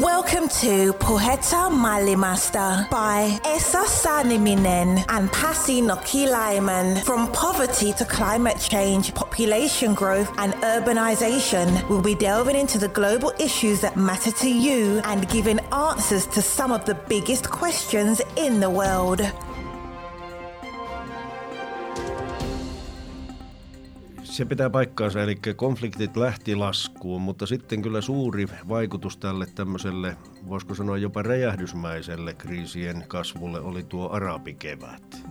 Welcome 0.00 0.48
to 0.48 0.92
Poheta 0.94 1.70
Malimasta 1.70 2.90
by 2.90 3.38
Esa 3.44 3.84
Saniminen 3.84 5.04
and 5.08 5.30
Pasi 5.30 5.80
Nokilaiman. 5.80 7.04
From 7.04 7.30
poverty 7.30 7.92
to 7.92 8.04
climate 8.04 8.58
change, 8.58 9.14
population 9.14 9.94
growth, 9.94 10.32
and 10.38 10.52
urbanization, 10.54 11.88
we'll 11.88 12.02
be 12.02 12.16
delving 12.16 12.56
into 12.56 12.76
the 12.76 12.88
global 12.88 13.32
issues 13.38 13.80
that 13.82 13.96
matter 13.96 14.32
to 14.32 14.50
you 14.50 15.00
and 15.04 15.28
giving 15.28 15.60
answers 15.72 16.26
to 16.26 16.42
some 16.42 16.72
of 16.72 16.84
the 16.86 16.96
biggest 16.96 17.48
questions 17.48 18.20
in 18.36 18.58
the 18.58 18.68
world. 18.68 19.20
Se 24.34 24.44
pitää 24.44 24.70
paikkaansa, 24.70 25.22
eli 25.22 25.36
konfliktit 25.56 26.16
lähti 26.16 26.54
laskuun, 26.54 27.22
mutta 27.22 27.46
sitten 27.46 27.82
kyllä 27.82 28.00
suuri 28.00 28.46
vaikutus 28.68 29.16
tälle 29.16 29.46
tämmöiselle, 29.54 30.16
voisiko 30.48 30.74
sanoa 30.74 30.98
jopa 30.98 31.22
räjähdysmäiselle 31.22 32.34
kriisien 32.34 33.04
kasvulle 33.08 33.60
oli 33.60 33.82
tuo 33.82 34.08
arabikevät. 34.10 35.22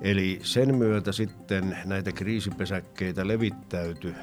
Eli 0.00 0.40
sen 0.42 0.74
myötä 0.74 1.12
sitten 1.12 1.78
näitä 1.84 2.12
kriisipesäkkeitä 2.12 3.28
levittäytyi 3.28 4.14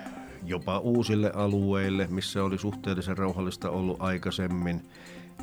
jopa 0.45 0.80
uusille 0.80 1.31
alueille, 1.36 2.08
missä 2.09 2.44
oli 2.44 2.58
suhteellisen 2.58 3.17
rauhallista 3.17 3.70
ollut 3.70 3.98
aikaisemmin. 4.00 4.81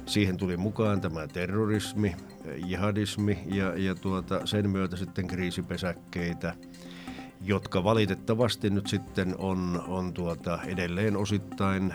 Siihen 0.06 0.36
tuli 0.36 0.56
mukaan 0.56 1.00
tämä 1.00 1.26
terrorismi, 1.28 2.16
jihadismi 2.66 3.38
ja, 3.46 3.74
ja 3.76 3.94
tuota, 3.94 4.46
sen 4.46 4.70
myötä 4.70 4.96
sitten 4.96 5.26
kriisipesäkkeitä– 5.26 6.54
jotka 7.40 7.84
valitettavasti 7.84 8.70
nyt 8.70 8.86
sitten 8.86 9.34
on, 9.38 9.84
on 9.88 10.12
tuota 10.12 10.62
edelleen 10.62 11.16
osittain, 11.16 11.94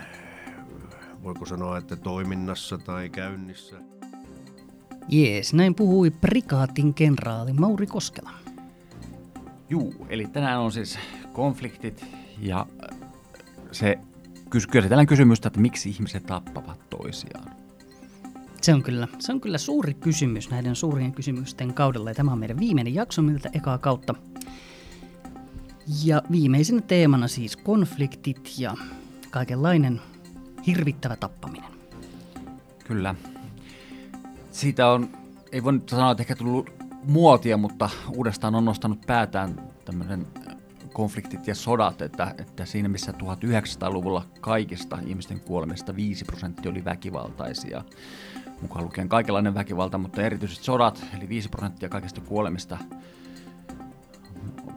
voiko 1.22 1.46
sanoa, 1.46 1.78
että 1.78 1.96
toiminnassa 1.96 2.78
tai 2.78 3.08
käynnissä. 3.08 3.76
Jees, 5.08 5.54
näin 5.54 5.74
puhui 5.74 6.10
prikaatin 6.10 6.94
kenraali 6.94 7.52
Mauri 7.52 7.86
Koskela. 7.86 8.30
Juu, 9.70 10.06
eli 10.08 10.26
tänään 10.26 10.60
on 10.60 10.72
siis 10.72 10.98
konfliktit 11.32 12.04
ja 12.38 12.66
se 13.72 13.98
kysytään 14.50 15.06
kysymystä, 15.06 15.48
että 15.48 15.60
miksi 15.60 15.88
ihmiset 15.88 16.26
tappavat 16.26 16.90
toisiaan. 16.90 17.50
Se 18.62 18.74
on, 18.74 18.82
kyllä, 18.82 19.08
se 19.18 19.32
on 19.32 19.40
kyllä 19.40 19.58
suuri 19.58 19.94
kysymys 19.94 20.50
näiden 20.50 20.76
suurien 20.76 21.12
kysymysten 21.12 21.74
kaudella 21.74 22.10
ja 22.10 22.14
tämä 22.14 22.32
on 22.32 22.38
meidän 22.38 22.58
viimeinen 22.58 22.94
jakso 22.94 23.22
miltä 23.22 23.50
ekaa 23.52 23.78
kautta. 23.78 24.14
Ja 26.04 26.22
viimeisenä 26.30 26.80
teemana 26.80 27.28
siis 27.28 27.56
konfliktit 27.56 28.54
ja 28.58 28.74
kaikenlainen 29.30 30.00
hirvittävä 30.66 31.16
tappaminen. 31.16 31.70
Kyllä. 32.84 33.14
Siitä 34.50 34.88
on, 34.88 35.08
ei 35.52 35.64
voi 35.64 35.72
nyt 35.72 35.88
sanoa, 35.88 36.10
että 36.10 36.22
ehkä 36.22 36.36
tullut 36.36 36.70
muotia, 37.04 37.56
mutta 37.56 37.90
uudestaan 38.16 38.54
on 38.54 38.64
nostanut 38.64 39.00
päätään 39.06 39.72
tämmöinen 39.84 40.26
konfliktit 40.92 41.46
ja 41.46 41.54
sodat, 41.54 42.02
että, 42.02 42.34
että 42.38 42.64
siinä 42.64 42.88
missä 42.88 43.12
1900-luvulla 43.12 44.26
kaikista 44.40 44.98
ihmisten 45.06 45.40
kuolemista 45.40 45.96
5 45.96 46.24
prosenttia 46.24 46.70
oli 46.70 46.84
väkivaltaisia, 46.84 47.84
mukaan 48.62 48.84
lukien 48.84 49.08
kaikenlainen 49.08 49.54
väkivalta, 49.54 49.98
mutta 49.98 50.22
erityisesti 50.22 50.64
sodat, 50.64 51.04
eli 51.18 51.28
5 51.28 51.48
prosenttia 51.48 51.88
kaikista 51.88 52.20
kuolemista 52.20 52.78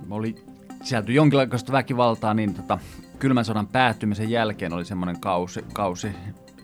oli 0.10 0.49
sisältyi 0.84 1.16
jonkinlaista 1.16 1.72
väkivaltaa, 1.72 2.34
niin 2.34 2.54
tota, 2.54 2.80
kylmän 3.20 3.46
sodan 3.46 3.68
päättymisen 3.68 4.30
jälkeen 4.30 4.74
oli 4.74 4.86
semmoinen 4.86 5.20
kausi, 5.20 5.66
kausi 5.74 6.12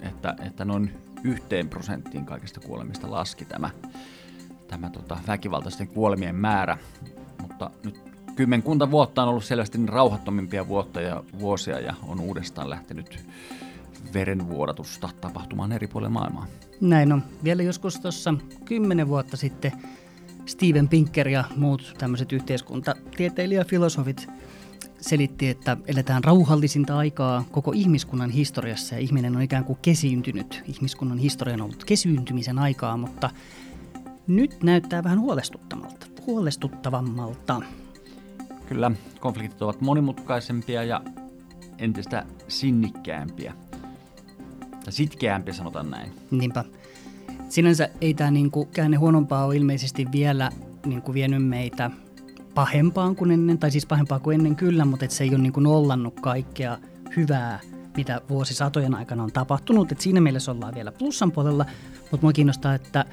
että, 0.02 0.36
että 0.46 0.66
noin 0.66 0.92
yhteen 1.24 1.70
prosenttiin 1.70 2.26
kaikista 2.26 2.60
kuolemista 2.60 3.12
laski 3.12 3.46
tämä, 3.46 3.70
tämä 4.68 4.90
tota, 4.90 5.18
väkivaltaisten 5.28 5.88
kuolemien 5.88 6.36
määrä. 6.36 6.78
Mutta 7.42 7.72
nyt 7.84 8.00
kymmenkunta 8.36 8.92
vuotta 8.92 9.24
on 9.24 9.30
ollut 9.30 9.44
selvästi 9.44 9.78
niin 9.78 9.90
rauhattomimpia 9.90 10.68
vuotta 10.68 11.02
ja 11.02 11.24
vuosia 11.40 11.80
ja 11.80 11.94
on 12.08 12.20
uudestaan 12.20 12.70
lähtenyt 12.70 13.26
verenvuodatusta 14.14 15.10
tapahtumaan 15.22 15.72
eri 15.72 15.88
puolilla 15.88 16.10
maailmaa. 16.10 16.46
Näin 16.82 17.14
on. 17.14 17.24
Vielä 17.44 17.64
joskus 17.64 18.00
tuossa 18.00 18.34
kymmenen 18.66 19.08
vuotta 19.08 19.38
sitten 19.38 19.72
Steven 20.46 20.88
Pinker 20.88 21.28
ja 21.28 21.44
muut 21.56 21.96
tämmöiset 21.98 22.32
yhteiskuntatieteilijä-filosofit 22.32 24.28
selitti, 25.02 25.50
että 25.50 25.78
eletään 25.88 26.24
rauhallisinta 26.24 26.98
aikaa 26.98 27.44
koko 27.52 27.72
ihmiskunnan 27.72 28.30
historiassa 28.30 28.96
ja 28.96 29.02
ihminen 29.02 29.36
on 29.36 29.42
ikään 29.42 29.66
kuin 29.66 29.80
kesiyntynyt. 29.82 30.64
Ihmiskunnan 30.68 31.18
historia 31.18 31.54
on 31.54 31.62
ollut 31.62 31.86
kesyyntymisen 31.86 32.60
aikaa, 32.60 32.98
mutta 32.98 33.30
nyt 34.28 34.64
näyttää 34.64 35.04
vähän 35.04 35.20
huolestuttavalta. 35.20 36.08
huolestuttavammalta. 36.28 37.62
Kyllä, 38.70 38.92
konfliktit 39.20 39.62
ovat 39.62 39.82
monimutkaisempia 39.82 40.84
ja 40.84 41.02
entistä 41.78 42.26
sinnikkäämpiä. 42.48 43.54
Tai 44.70 44.94
sitkeämpiä 44.94 45.54
sanotaan 45.54 45.92
näin. 45.92 46.12
Niinpä. 46.32 46.64
Sinänsä 47.50 47.90
ei 48.02 48.14
tämä 48.14 48.32
niinku 48.32 48.66
käänne 48.66 48.98
huonompaa 48.98 49.46
ole 49.46 49.56
ilmeisesti 49.56 50.08
vielä 50.12 50.50
niinku 50.86 51.14
vienyt 51.14 51.48
meitä 51.48 51.92
pahempaan 52.54 53.16
kuin 53.16 53.32
ennen, 53.32 53.58
tai 53.58 53.72
siis 53.72 53.86
pahempaa 53.86 54.20
kuin 54.20 54.36
ennen 54.36 54.56
kyllä, 54.56 54.86
mutta 54.86 55.06
et 55.06 55.12
se 55.12 55.24
ei 55.24 55.30
ole 55.30 55.38
niinku 55.38 55.60
nollannut 55.60 56.20
kaikkea 56.20 56.78
hyvää, 57.16 57.60
mitä 57.98 58.22
vuosisatojen 58.30 58.96
aikana 58.96 59.24
on 59.24 59.32
tapahtunut. 59.32 59.92
Et 59.92 60.02
siinä 60.02 60.22
mielessä 60.22 60.52
ollaan 60.52 60.76
vielä 60.76 60.92
plussan 60.92 61.32
puolella, 61.32 61.66
mutta 62.12 62.26
mua 62.26 62.34
kiinnostaa, 62.34 62.76
että 62.76 63.06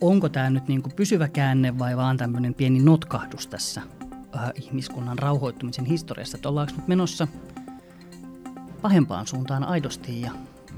onko 0.00 0.28
tämä 0.28 0.50
nyt 0.50 0.68
niinku 0.68 0.90
pysyvä 0.96 1.28
käänne 1.28 1.78
vai 1.78 1.96
vaan 1.96 2.16
tämmöinen 2.16 2.54
pieni 2.54 2.80
notkahdus 2.80 3.46
tässä 3.46 3.82
äh, 4.36 4.50
ihmiskunnan 4.54 5.18
rauhoittumisen 5.18 5.84
historiassa, 5.84 6.36
että 6.36 6.48
ollaanko 6.48 6.72
nyt 6.76 6.88
menossa 6.88 7.28
pahempaan 8.82 9.26
suuntaan 9.26 9.64
aidosti 9.64 10.20
ja 10.20 10.30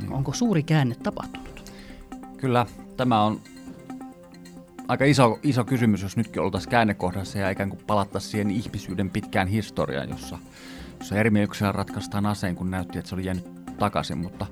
mm. 0.02 0.12
onko 0.12 0.32
suuri 0.32 0.62
käänne 0.62 0.94
tapahtunut? 0.94 1.72
Kyllä, 2.36 2.66
tämä 2.96 3.22
on 3.22 3.40
aika 4.88 5.04
iso, 5.04 5.38
iso 5.42 5.64
kysymys, 5.64 6.02
jos 6.02 6.16
nytkin 6.16 6.42
oltaisiin 6.42 6.70
käännekohdassa 6.70 7.38
ja 7.38 7.50
ikään 7.50 7.70
kuin 7.70 7.82
palattaisiin 7.86 8.30
siihen 8.30 8.50
ihmisyyden 8.50 9.10
pitkään 9.10 9.48
historiaan, 9.48 10.08
jossa, 10.08 10.38
jossa 10.98 11.16
erimielisyyksiä 11.16 11.72
ratkaistaan 11.72 12.26
aseen, 12.26 12.54
kun 12.56 12.70
näytti, 12.70 12.98
että 12.98 13.08
se 13.08 13.14
oli 13.14 13.24
jäänyt 13.24 13.76
takaisin. 13.78 14.18
Mutta 14.18 14.46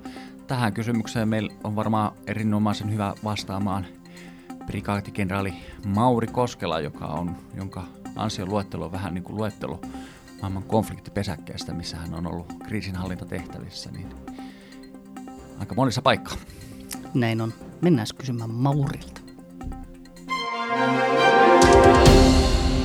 tähän 0.47 0.73
kysymykseen 0.73 1.27
meillä 1.27 1.53
on 1.63 1.75
varmaan 1.75 2.11
erinomaisen 2.27 2.93
hyvä 2.93 3.13
vastaamaan 3.23 3.85
prikaatikenraali 4.65 5.53
Mauri 5.85 6.27
Koskela, 6.27 6.79
joka 6.79 7.05
on, 7.05 7.35
jonka 7.55 7.83
ansioluettelo 8.15 8.85
on 8.85 8.91
vähän 8.91 9.13
niin 9.13 9.23
kuin 9.23 9.37
luettelo 9.37 9.81
maailman 10.41 10.63
konfliktipesäkkeestä, 10.63 11.73
missä 11.73 11.97
hän 11.97 12.13
on 12.13 12.27
ollut 12.27 12.53
kriisinhallintatehtävissä, 12.65 13.91
niin 13.91 14.07
aika 15.59 15.75
monissa 15.75 16.01
paikkaa. 16.01 16.37
Näin 17.13 17.41
on. 17.41 17.53
Mennään 17.81 18.07
kysymään 18.17 18.49
Maurilta. 18.49 19.21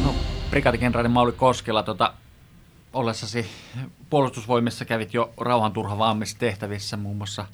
No, 0.05 0.15
brigadikenraali 0.51 1.09
Mauli 1.09 1.33
Koskela, 1.33 1.83
tota, 1.83 2.15
ollessasi 2.93 3.47
puolustusvoimissa 4.11 4.85
kävit 4.85 5.15
jo 5.15 5.33
rauhanturhavaammissa 5.37 6.39
tehtävissä 6.39 6.97
muun 6.97 7.17
muassa 7.17 7.47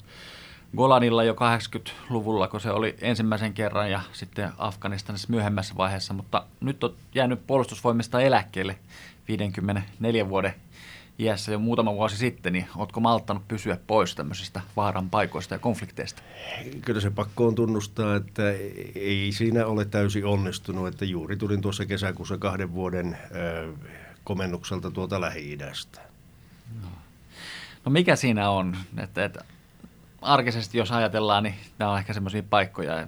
Golanilla 0.77 1.23
jo 1.23 1.33
80-luvulla, 1.33 2.47
kun 2.47 2.61
se 2.61 2.71
oli 2.71 2.95
ensimmäisen 3.01 3.53
kerran 3.53 3.91
ja 3.91 4.01
sitten 4.13 4.51
Afganistanissa 4.57 5.27
myöhemmässä 5.31 5.75
vaiheessa, 5.77 6.13
mutta 6.13 6.43
nyt 6.61 6.83
on 6.83 6.95
jäänyt 7.15 7.47
puolustusvoimista 7.47 8.21
eläkkeelle 8.21 8.79
54 9.27 10.29
vuoden 10.29 10.53
iässä 11.19 11.51
jo 11.51 11.59
muutama 11.59 11.93
vuosi 11.93 12.17
sitten, 12.17 12.53
niin 12.53 12.67
oletko 12.75 12.99
malttanut 12.99 13.47
pysyä 13.47 13.77
pois 13.87 14.15
tämmöisistä 14.15 14.61
vaaran 14.75 15.09
paikoista 15.09 15.55
ja 15.55 15.59
konflikteista? 15.59 16.21
Kyllä 16.81 17.01
se 17.01 17.09
pakko 17.09 17.47
on 17.47 17.55
tunnustaa, 17.55 18.15
että 18.15 18.43
ei 18.95 19.31
siinä 19.31 19.65
ole 19.65 19.85
täysin 19.85 20.25
onnistunut, 20.25 20.87
että 20.87 21.05
juuri 21.05 21.37
tulin 21.37 21.61
tuossa 21.61 21.85
kesäkuussa 21.85 22.37
kahden 22.37 22.73
vuoden 22.73 23.17
komennukselta 24.23 24.91
tuolta 24.91 25.21
Lähi-idästä. 25.21 26.01
No. 26.81 26.87
no 27.85 27.91
mikä 27.91 28.15
siinä 28.15 28.49
on, 28.49 28.77
että, 28.97 29.25
että 29.25 29.43
arkisesti 30.21 30.77
jos 30.77 30.91
ajatellaan, 30.91 31.43
niin 31.43 31.55
nämä 31.79 31.91
on 31.91 31.99
ehkä 31.99 32.13
semmoisia 32.13 32.43
paikkoja, 32.43 33.07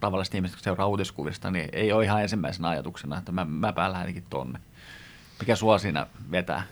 tavallisesti 0.00 0.38
ihmiset, 0.38 0.56
kun 0.56 0.64
seuraa 0.64 0.86
uutiskuvista, 0.86 1.50
niin 1.50 1.68
ei 1.72 1.92
ole 1.92 2.04
ihan 2.04 2.22
ensimmäisenä 2.22 2.68
ajatuksena, 2.68 3.18
että 3.18 3.32
mä, 3.32 3.44
mä 3.44 3.72
päällä 3.72 3.98
ainakin 3.98 4.24
tonne. 4.30 4.60
Mikä 5.40 5.56
sua 5.56 5.78
siinä 5.78 6.06
vetää? 6.30 6.66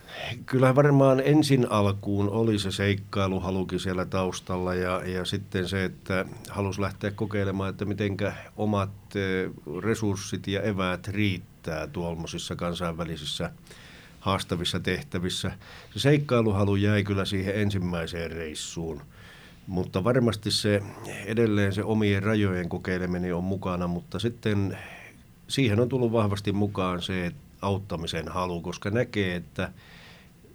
Kyllä 0.47 0.75
varmaan 0.75 1.23
ensin 1.25 1.71
alkuun 1.71 2.31
oli 2.31 2.59
se 2.59 2.71
seikkailuhalukin 2.71 3.81
siellä 3.81 4.05
taustalla 4.05 4.75
ja, 4.75 5.03
ja 5.09 5.25
sitten 5.25 5.69
se, 5.69 5.85
että 5.85 6.25
halusi 6.51 6.81
lähteä 6.81 7.11
kokeilemaan, 7.11 7.71
että 7.71 7.85
mitenkä 7.85 8.33
omat 8.57 8.91
eh, 9.17 9.51
resurssit 9.83 10.47
ja 10.47 10.63
eväät 10.63 11.09
riittää 11.09 11.87
tuolmoisissa 11.87 12.57
kansainvälisissä 12.57 13.51
haastavissa 14.21 14.81
tehtävissä. 14.81 15.51
Se 15.93 15.99
seikkailuhalu 15.99 16.77
jäi 16.77 17.05
kyllä 17.05 17.25
siihen 17.25 17.55
ensimmäiseen 17.61 18.31
reissuun. 18.31 19.03
Mutta 19.67 20.05
varmasti 20.05 20.51
se 20.51 20.83
edelleen 21.27 21.73
se 21.73 21.85
omien 21.85 22.23
rajojen 22.23 22.69
kokeileminen 22.69 23.35
on 23.35 23.45
mukana, 23.45 23.87
mutta 23.87 24.19
sitten 24.19 24.79
siihen 25.49 25.81
on 25.81 25.89
tullut 25.89 26.13
vahvasti 26.13 26.53
mukaan 26.53 27.03
se 27.03 27.33
auttamisen 27.65 28.29
halu, 28.29 28.61
koska 28.61 28.91
näkee, 28.91 29.37
että 29.37 29.73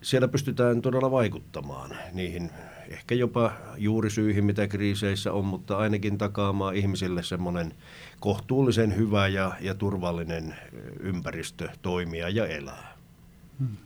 siellä 0.01 0.27
pystytään 0.27 0.81
todella 0.81 1.11
vaikuttamaan 1.11 1.91
niihin 2.13 2.51
ehkä 2.89 3.15
jopa 3.15 3.51
juurisyihin, 3.77 4.45
mitä 4.45 4.67
kriiseissä 4.67 5.33
on, 5.33 5.45
mutta 5.45 5.77
ainakin 5.77 6.17
takaamaan 6.17 6.75
ihmisille 6.75 7.23
semmoinen 7.23 7.73
kohtuullisen 8.19 8.95
hyvä 8.95 9.27
ja, 9.27 9.51
ja 9.61 9.73
turvallinen 9.75 10.55
ympäristö 10.99 11.69
toimia 11.81 12.29
ja 12.29 12.47
elää. 12.47 12.97
Hmm. 13.59 13.77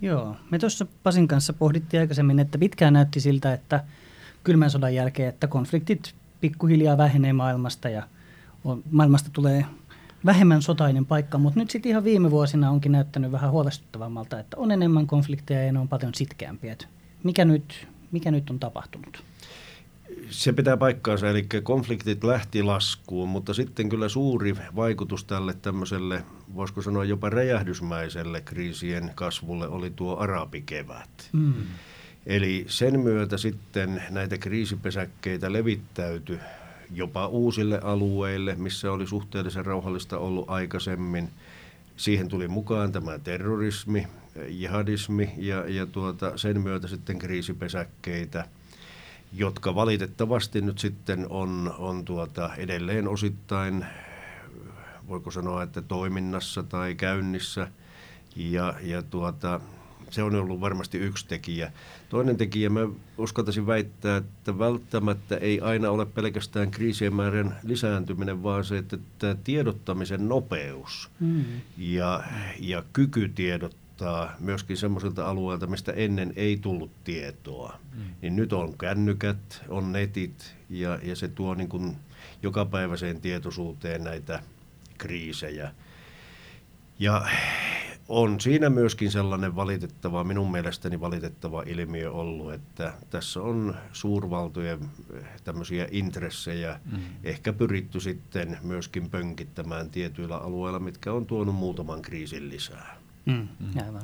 Joo, 0.00 0.36
me 0.50 0.58
tuossa 0.58 0.86
Pasin 1.02 1.28
kanssa 1.28 1.52
pohdittiin 1.52 2.00
aikaisemmin, 2.00 2.38
että 2.38 2.58
pitkään 2.58 2.92
näytti 2.92 3.20
siltä, 3.20 3.52
että 3.52 3.84
kylmän 4.44 4.70
sodan 4.70 4.94
jälkeen, 4.94 5.28
että 5.28 5.46
konfliktit 5.46 6.14
pikkuhiljaa 6.40 6.98
vähenee 6.98 7.32
maailmasta 7.32 7.88
ja 7.88 8.02
maailmasta 8.90 9.30
tulee 9.32 9.64
vähemmän 10.24 10.62
sotainen 10.62 11.06
paikka, 11.06 11.38
mutta 11.38 11.60
nyt 11.60 11.70
sitten 11.70 11.90
ihan 11.90 12.04
viime 12.04 12.30
vuosina 12.30 12.70
onkin 12.70 12.92
näyttänyt 12.92 13.32
vähän 13.32 13.50
huolestuttavammalta, 13.50 14.40
että 14.40 14.56
on 14.56 14.70
enemmän 14.70 15.06
konflikteja 15.06 15.64
ja 15.64 15.72
ne 15.72 15.78
on 15.78 15.88
paljon 15.88 16.14
sitkeämpiä. 16.14 16.76
Mikä 17.22 17.44
nyt, 17.44 17.88
mikä 18.12 18.30
nyt 18.30 18.50
on 18.50 18.58
tapahtunut? 18.58 19.22
Se 20.30 20.52
pitää 20.52 20.76
paikkaansa, 20.76 21.30
eli 21.30 21.46
konfliktit 21.62 22.24
lähti 22.24 22.62
laskuun, 22.62 23.28
mutta 23.28 23.54
sitten 23.54 23.88
kyllä 23.88 24.08
suuri 24.08 24.56
vaikutus 24.76 25.24
tälle 25.24 25.54
tämmöiselle, 25.62 26.24
voisiko 26.54 26.82
sanoa 26.82 27.04
jopa 27.04 27.30
räjähdysmäiselle 27.30 28.40
kriisien 28.40 29.10
kasvulle 29.14 29.68
oli 29.68 29.90
tuo 29.90 30.16
arabikevät. 30.16 31.30
Mm. 31.32 31.54
Eli 32.26 32.64
sen 32.68 33.00
myötä 33.00 33.36
sitten 33.36 34.02
näitä 34.10 34.38
kriisipesäkkeitä 34.38 35.52
levittäytyi 35.52 36.38
jopa 36.94 37.26
uusille 37.26 37.80
alueille, 37.82 38.54
missä 38.54 38.92
oli 38.92 39.06
suhteellisen 39.06 39.66
rauhallista 39.66 40.18
ollut 40.18 40.50
aikaisemmin. 40.50 41.30
Siihen 41.96 42.28
tuli 42.28 42.48
mukaan 42.48 42.92
tämä 42.92 43.18
terrorismi, 43.18 44.06
jihadismi 44.48 45.32
ja, 45.36 45.68
ja 45.68 45.86
tuota, 45.86 46.38
sen 46.38 46.60
myötä 46.60 46.88
sitten 46.88 47.18
kriisipesäkkeitä, 47.18 48.44
jotka 49.32 49.74
valitettavasti 49.74 50.60
nyt 50.60 50.78
sitten 50.78 51.26
on, 51.30 51.74
on 51.78 52.04
tuota 52.04 52.54
edelleen 52.54 53.08
osittain, 53.08 53.86
voiko 55.08 55.30
sanoa, 55.30 55.62
että 55.62 55.82
toiminnassa 55.82 56.62
tai 56.62 56.94
käynnissä. 56.94 57.68
Ja, 58.36 58.74
ja 58.82 59.02
tuota, 59.02 59.60
se 60.10 60.22
on 60.22 60.34
ollut 60.34 60.60
varmasti 60.60 60.98
yksi 60.98 61.28
tekijä. 61.28 61.72
Toinen 62.08 62.36
tekijä, 62.36 62.70
mä 62.70 62.80
uskaltaisin 63.18 63.66
väittää, 63.66 64.16
että 64.16 64.58
välttämättä 64.58 65.36
ei 65.36 65.60
aina 65.60 65.90
ole 65.90 66.06
pelkästään 66.06 66.70
kriisien 66.70 67.14
määrän 67.14 67.56
lisääntyminen, 67.62 68.42
vaan 68.42 68.64
se, 68.64 68.78
että 68.78 68.98
tämä 69.18 69.34
tiedottamisen 69.44 70.28
nopeus 70.28 71.10
mm. 71.20 71.44
ja, 71.78 72.24
ja 72.58 72.84
kyky 72.92 73.28
tiedottaa 73.28 74.34
myöskin 74.38 74.76
semmoisilta 74.76 75.28
alueilta, 75.28 75.66
mistä 75.66 75.92
ennen 75.92 76.32
ei 76.36 76.56
tullut 76.56 76.90
tietoa. 77.04 77.78
Mm. 77.94 78.02
Niin 78.22 78.36
nyt 78.36 78.52
on 78.52 78.78
kännykät, 78.78 79.62
on 79.68 79.92
netit 79.92 80.54
ja, 80.70 80.98
ja 81.02 81.16
se 81.16 81.28
tuo 81.28 81.54
niin 81.54 81.68
kuin 81.68 81.96
jokapäiväiseen 82.42 83.20
tietoisuuteen 83.20 84.04
näitä 84.04 84.42
kriisejä. 84.98 85.74
Ja 86.98 87.26
on 88.08 88.40
siinä 88.40 88.70
myöskin 88.70 89.10
sellainen 89.10 89.56
valitettava, 89.56 90.24
minun 90.24 90.50
mielestäni 90.50 91.00
valitettava 91.00 91.62
ilmiö 91.66 92.12
ollut, 92.12 92.52
että 92.52 92.92
tässä 93.10 93.40
on 93.40 93.76
suurvaltojen 93.92 94.78
eh, 95.14 95.24
tämmöisiä 95.44 95.88
intressejä 95.90 96.80
mm. 96.92 96.98
ehkä 97.24 97.52
pyritty 97.52 98.00
sitten 98.00 98.58
myöskin 98.62 99.10
pönkittämään 99.10 99.90
tietyillä 99.90 100.36
alueilla, 100.36 100.78
mitkä 100.78 101.12
on 101.12 101.26
tuonut 101.26 101.54
muutaman 101.54 102.02
kriisin 102.02 102.48
lisää. 102.48 102.96
Mm. 103.26 103.48
Mm. 103.58 103.82
Aivan. 103.86 104.02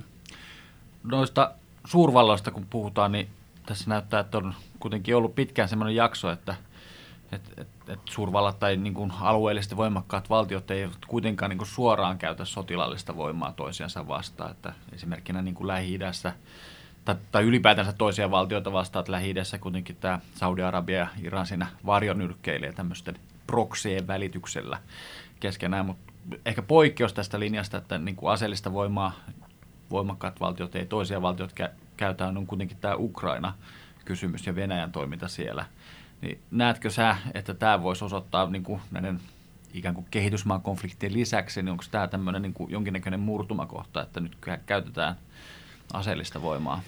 Noista 1.03 1.53
suurvalloista 1.87 2.50
kun 2.50 2.67
puhutaan, 2.71 3.12
niin 3.12 3.29
tässä 3.67 3.91
näyttää, 3.91 4.21
että 4.21 4.39
on 4.39 4.55
kuitenkin 4.81 5.17
ollut 5.17 5.35
pitkään 5.35 5.69
sellainen 5.69 5.97
jakso, 5.97 6.31
että– 6.31 6.55
että 7.35 7.51
et, 7.63 7.69
et 7.89 8.01
suurvallat 8.05 8.59
tai 8.59 8.77
niin 8.77 8.95
kuin 8.95 9.13
alueellisesti 9.21 9.77
voimakkaat 9.77 10.31
valtiot 10.31 10.71
ei 10.71 10.89
kuitenkaan 11.07 11.51
niin 11.51 11.59
kuin 11.59 11.69
suoraan 11.69 12.19
käytä 12.19 12.45
sotilaallista 12.45 13.17
voimaa 13.17 13.53
toisiansa 13.53 14.09
vastaan. 14.09 14.51
Että 14.51 14.73
esimerkkinä 14.93 15.43
niin 15.43 15.55
kuin 15.55 15.67
Lähi-idässä 15.67 16.33
tai, 17.05 17.15
tai 17.33 17.43
ylipäätänsä 17.43 17.93
toisia 17.93 18.31
valtioita 18.31 18.73
vastaan, 18.73 19.01
että 19.01 19.13
Lähi-idässä 19.13 19.59
kuitenkin 19.59 19.97
tämä 19.97 20.21
Saudi-Arabia 20.35 20.99
ja 20.99 21.09
Iran 21.23 21.47
siinä 21.47 21.67
varjonyrkkeilee 21.87 22.73
tämmöisten 22.73 23.15
proksien 23.47 24.07
välityksellä 24.07 24.79
keskenään, 25.41 25.87
mutta 25.87 26.13
ehkä 26.47 26.63
poikkeus 26.63 27.13
tästä 27.13 27.41
linjasta, 27.41 27.77
että 27.77 27.99
niin 27.99 28.17
kuin 28.17 28.33
aseellista 28.33 28.73
voimaa 28.73 29.13
voimakkaat 29.91 30.41
valtiot 30.41 30.77
ei 30.77 30.87
toisia 30.87 31.23
valtioita 31.23 31.65
kä- 31.65 31.73
käytä, 31.97 32.27
on 32.27 32.47
kuitenkin 32.47 32.77
tämä 32.81 32.95
Ukraina-kysymys 32.95 34.47
ja 34.47 34.55
Venäjän 34.55 34.93
toiminta 34.93 35.29
siellä– 35.29 35.67
niin 36.20 36.40
näetkö 36.50 36.90
sä, 36.90 37.16
että 37.34 37.55
tämä 37.55 37.82
voisi 37.82 38.05
osoittaa 38.05 38.50
niin 38.50 38.62
kuin 38.62 38.81
näiden 38.90 39.20
ikään 39.75 39.94
kuin 39.94 40.06
kehitysmaan 40.11 40.61
konfliktien 40.61 41.12
lisäksi, 41.12 41.62
niin 41.62 41.70
onko 41.72 41.84
tämä 41.90 42.08
tämmöinen 42.08 42.43
niin 42.43 42.55
kuin 42.55 42.70
jonkinnäköinen 42.70 43.20
murtumakohta, 43.20 44.02
että 44.02 44.20
nyt 44.20 44.37
käytetään 44.66 45.16
aseellista 45.93 46.43
voimaa? 46.43 46.82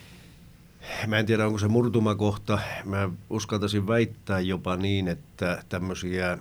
Mä 1.06 1.18
en 1.18 1.26
tiedä, 1.26 1.46
onko 1.46 1.58
se 1.58 1.68
murtumakohta. 1.68 2.58
Mä 2.84 3.08
uskaltaisin 3.30 3.86
väittää 3.86 4.40
jopa 4.40 4.76
niin, 4.76 5.08
että 5.08 5.62
tämmöisiä 5.68 6.38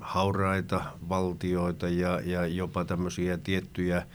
hauraita 0.00 0.84
valtioita 1.08 1.88
ja, 1.88 2.20
ja 2.20 2.46
jopa 2.46 2.84
tämmöisiä 2.84 3.38
tiettyjä 3.38 4.06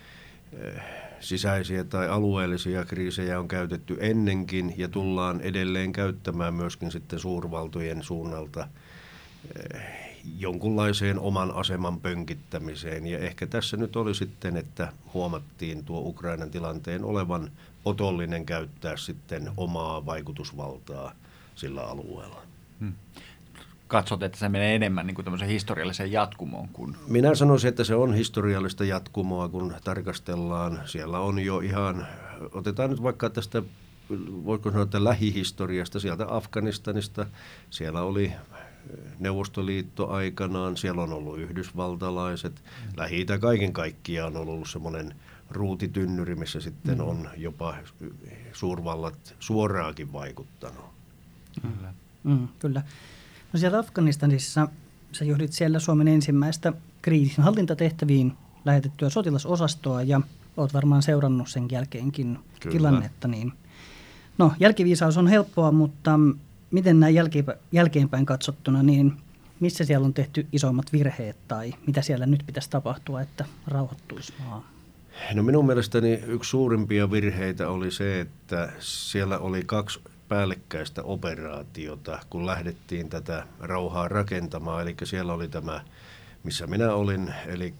eh, 0.53 0.83
sisäisiä 1.23 1.83
tai 1.83 2.09
alueellisia 2.09 2.85
kriisejä 2.85 3.39
on 3.39 3.47
käytetty 3.47 3.97
ennenkin 3.99 4.73
ja 4.77 4.87
tullaan 4.87 5.41
edelleen 5.41 5.91
käyttämään 5.91 6.53
myöskin 6.53 6.91
sitten 6.91 7.19
suurvaltojen 7.19 8.03
suunnalta 8.03 8.67
eh, 9.73 9.81
jonkunlaiseen 10.39 11.19
oman 11.19 11.51
aseman 11.51 11.99
pönkittämiseen. 11.99 13.07
Ja 13.07 13.19
ehkä 13.19 13.47
tässä 13.47 13.77
nyt 13.77 13.95
oli 13.95 14.15
sitten, 14.15 14.57
että 14.57 14.93
huomattiin 15.13 15.85
tuo 15.85 15.99
Ukrainan 15.99 16.51
tilanteen 16.51 17.03
olevan 17.03 17.51
otollinen 17.85 18.45
käyttää 18.45 18.97
sitten 18.97 19.51
omaa 19.57 20.05
vaikutusvaltaa 20.05 21.15
sillä 21.56 21.83
alueella. 21.83 22.42
Hmm 22.80 22.94
katsot, 23.94 24.23
että 24.23 24.38
se 24.38 24.50
menee 24.50 24.76
enemmän 24.76 25.07
niin 25.07 25.16
kuin 25.16 25.26
tämmöiseen 25.26 25.52
historialliseen 25.52 26.12
jatkumoon? 26.12 26.69
Kuin... 26.69 26.95
Minä 27.07 27.35
sanoisin, 27.35 27.68
että 27.68 27.83
se 27.83 27.95
on 27.95 28.14
historiallista 28.14 28.85
jatkumoa, 28.85 29.50
kun 29.50 29.73
tarkastellaan. 29.83 30.81
Siellä 30.85 31.19
on 31.19 31.40
jo 31.40 31.59
ihan, 31.59 32.07
otetaan 32.52 32.90
nyt 32.90 33.04
vaikka 33.04 33.30
tästä, 33.30 33.64
voiko 34.45 34.69
sanoa, 34.69 34.83
että 34.83 35.04
lähihistoriasta, 35.04 36.00
sieltä 36.00 36.26
Afganistanista. 36.30 37.26
Siellä 37.69 38.02
oli 38.02 38.31
Neuvostoliitto 39.19 40.09
aikanaan, 40.09 40.78
siellä 40.78 41.02
on 41.02 41.14
ollut 41.14 41.40
yhdysvaltalaiset. 41.40 42.62
Lähi 42.97 43.26
kaiken 43.40 43.73
kaikkiaan 43.73 44.38
on 44.38 44.50
ollut 44.50 44.69
semmoinen 44.69 45.16
ruutitynnyri, 45.50 46.35
missä 46.35 46.59
sitten 46.59 46.97
mm. 46.97 47.07
on 47.07 47.30
jopa 47.38 47.76
suurvallat 48.54 49.35
suoraakin 49.40 50.14
vaikuttanut. 50.14 50.85
Kyllä. 51.62 51.94
Mm, 52.23 52.47
kyllä. 52.59 52.83
No 53.54 53.60
siellä 53.60 53.80
Afganistanissa 53.80 54.68
sä 55.12 55.26
johdit 55.26 55.54
siellä 55.54 55.80
Suomen 55.80 56.07
ensimmäistä 56.07 56.74
kriisinhallintatehtäviin 57.02 58.33
lähetettyä 58.66 59.10
sotilasosastoa 59.10 60.02
ja 60.02 60.22
oot 60.57 60.74
varmaan 60.74 61.02
seurannut 61.02 61.50
sen 61.50 61.68
jälkeenkin 61.72 62.40
Kyllä. 62.60 62.72
tilannetta. 62.72 63.28
Niin, 63.28 63.54
no, 64.38 64.52
jälkiviisaus 64.60 65.18
on 65.18 65.28
helppoa, 65.28 65.72
mutta 65.72 66.19
miten 66.72 67.00
näin 67.00 67.16
jälkeenpäin 67.72 68.26
katsottuna, 68.26 68.83
niin 68.83 69.14
missä 69.60 69.86
siellä 69.86 70.06
on 70.06 70.14
tehty 70.14 70.48
isoimmat 70.52 70.94
virheet 70.94 71.38
tai 71.48 71.74
mitä 71.88 72.02
siellä 72.02 72.26
nyt 72.26 72.44
pitäisi 72.45 72.69
tapahtua, 72.69 73.22
että 73.22 73.45
rauhoittuisi 73.68 74.33
maa? 74.40 74.69
No 75.33 75.44
minun 75.44 75.66
mielestäni 75.66 76.14
yksi 76.14 76.50
suurimpia 76.50 77.12
virheitä 77.12 77.69
oli 77.69 77.92
se, 77.92 78.22
että 78.22 78.69
siellä 78.80 79.40
oli 79.40 79.64
kaksi 79.66 80.00
päällekkäistä 80.27 81.03
operaatiota, 81.03 82.19
kun 82.30 82.45
lähdettiin 82.45 83.09
tätä 83.09 83.47
rauhaa 83.59 84.07
rakentamaan. 84.07 84.81
Eli 84.81 84.95
siellä 85.03 85.33
oli 85.33 85.47
tämä, 85.47 85.81
missä 86.44 86.68
minä 86.68 86.94
olin, 86.94 87.33
eli 87.45 87.73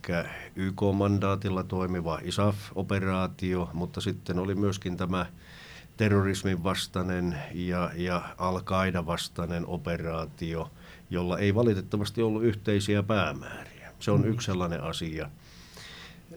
YK-mandaatilla 0.56 1.64
toimiva 1.64 2.20
ISAF-operaatio, 2.24 3.70
mutta 3.74 4.02
sitten 4.02 4.40
oli 4.40 4.56
myöskin 4.56 4.98
tämä 4.98 5.26
terrorismin 5.98 6.64
vastainen 6.64 7.38
ja, 7.54 7.92
ja 7.96 8.22
al 8.38 8.62
vastainen 9.06 9.68
operaatio, 9.68 10.72
jolla 11.10 11.38
ei 11.38 11.56
valitettavasti 11.56 12.22
ollut 12.22 12.44
yhteisiä 12.44 13.04
päämääriä. 13.04 13.92
Se 14.00 14.12
on 14.12 14.22
mm. 14.22 14.28
yksi 14.28 14.46
sellainen 14.46 14.84
asia. 14.84 15.30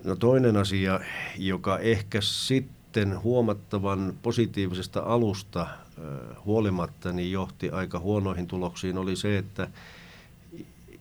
No 0.04 0.16
toinen 0.16 0.56
asia, 0.56 1.00
joka 1.36 1.78
ehkä 1.78 2.20
sitten 2.20 2.75
sitten 2.96 3.22
huomattavan 3.22 4.14
positiivisesta 4.22 5.00
alusta 5.00 5.66
huolimatta 6.44 7.12
niin 7.12 7.32
johti 7.32 7.70
aika 7.70 7.98
huonoihin 7.98 8.46
tuloksiin 8.46 8.98
oli 8.98 9.16
se, 9.16 9.38
että 9.38 9.68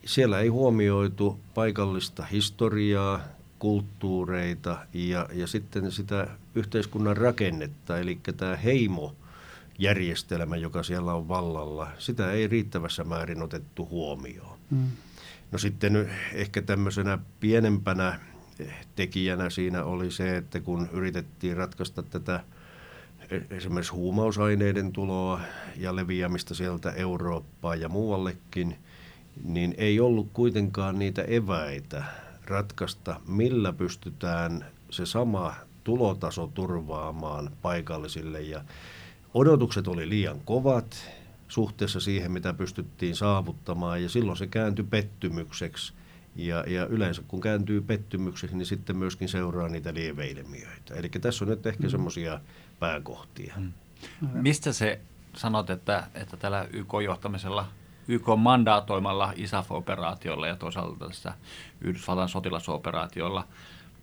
siellä 0.05 0.39
ei 0.39 0.47
huomioitu 0.47 1.39
paikallista 1.53 2.25
historiaa, 2.25 3.19
kulttuureita 3.59 4.77
ja, 4.93 5.29
ja 5.33 5.47
sitten 5.47 5.91
sitä 5.91 6.27
yhteiskunnan 6.55 7.17
rakennetta, 7.17 7.99
eli 7.99 8.19
tämä 8.37 8.55
heimo 8.55 9.15
järjestelmä, 9.79 10.55
joka 10.55 10.83
siellä 10.83 11.13
on 11.13 11.27
vallalla, 11.27 11.87
sitä 11.97 12.31
ei 12.31 12.47
riittävässä 12.47 13.03
määrin 13.03 13.41
otettu 13.41 13.87
huomioon. 13.89 14.57
Mm. 14.69 14.87
No 15.51 15.57
sitten 15.57 16.09
ehkä 16.33 16.61
tämmöisenä 16.61 17.19
pienempänä 17.39 18.19
tekijänä 18.95 19.49
siinä 19.49 19.83
oli 19.83 20.11
se, 20.11 20.37
että 20.37 20.59
kun 20.59 20.89
yritettiin 20.91 21.57
ratkaista 21.57 22.03
tätä 22.03 22.43
esimerkiksi 23.49 23.93
huumausaineiden 23.93 24.91
tuloa 24.91 25.41
ja 25.77 25.95
leviämistä 25.95 26.53
sieltä 26.53 26.91
Eurooppaan 26.91 27.81
ja 27.81 27.89
muuallekin, 27.89 28.75
niin 29.43 29.75
ei 29.77 29.99
ollut 29.99 30.29
kuitenkaan 30.33 30.99
niitä 30.99 31.21
eväitä 31.21 32.03
ratkaista, 32.45 33.19
millä 33.27 33.73
pystytään 33.73 34.65
se 34.89 35.05
sama 35.05 35.53
tulotaso 35.83 36.47
turvaamaan 36.53 37.51
paikallisille. 37.61 38.41
Ja 38.41 38.63
odotukset 39.33 39.87
oli 39.87 40.09
liian 40.09 40.39
kovat 40.45 41.11
suhteessa 41.47 41.99
siihen, 41.99 42.31
mitä 42.31 42.53
pystyttiin 42.53 43.15
saavuttamaan, 43.15 44.03
ja 44.03 44.09
silloin 44.09 44.37
se 44.37 44.47
kääntyi 44.47 44.85
pettymykseksi. 44.89 45.93
Ja, 46.35 46.63
ja 46.67 46.85
yleensä 46.85 47.21
kun 47.27 47.41
kääntyy 47.41 47.81
pettymykseksi, 47.81 48.57
niin 48.57 48.65
sitten 48.65 48.97
myöskin 48.97 49.29
seuraa 49.29 49.67
niitä 49.67 49.93
lieveilmiöitä. 49.93 50.93
Eli 50.95 51.09
tässä 51.09 51.45
on 51.45 51.49
nyt 51.49 51.65
ehkä 51.65 51.83
mm. 51.83 51.89
semmoisia 51.89 52.39
pääkohtia. 52.79 53.53
Mm. 53.57 53.71
Mistä 54.21 54.73
se 54.73 54.99
sanot, 55.35 55.69
että, 55.69 56.07
että 56.13 56.37
tällä 56.37 56.67
YK-johtamisella 56.73 57.65
YK 58.07 58.25
mandaatoimalla 58.37 59.33
ISAF-operaatiolla 59.35 60.47
ja 60.47 60.55
toisaalta 60.55 61.07
tässä 61.07 61.33
Yhdysvaltain 61.81 62.29
sotilasoperaatiolla 62.29 63.47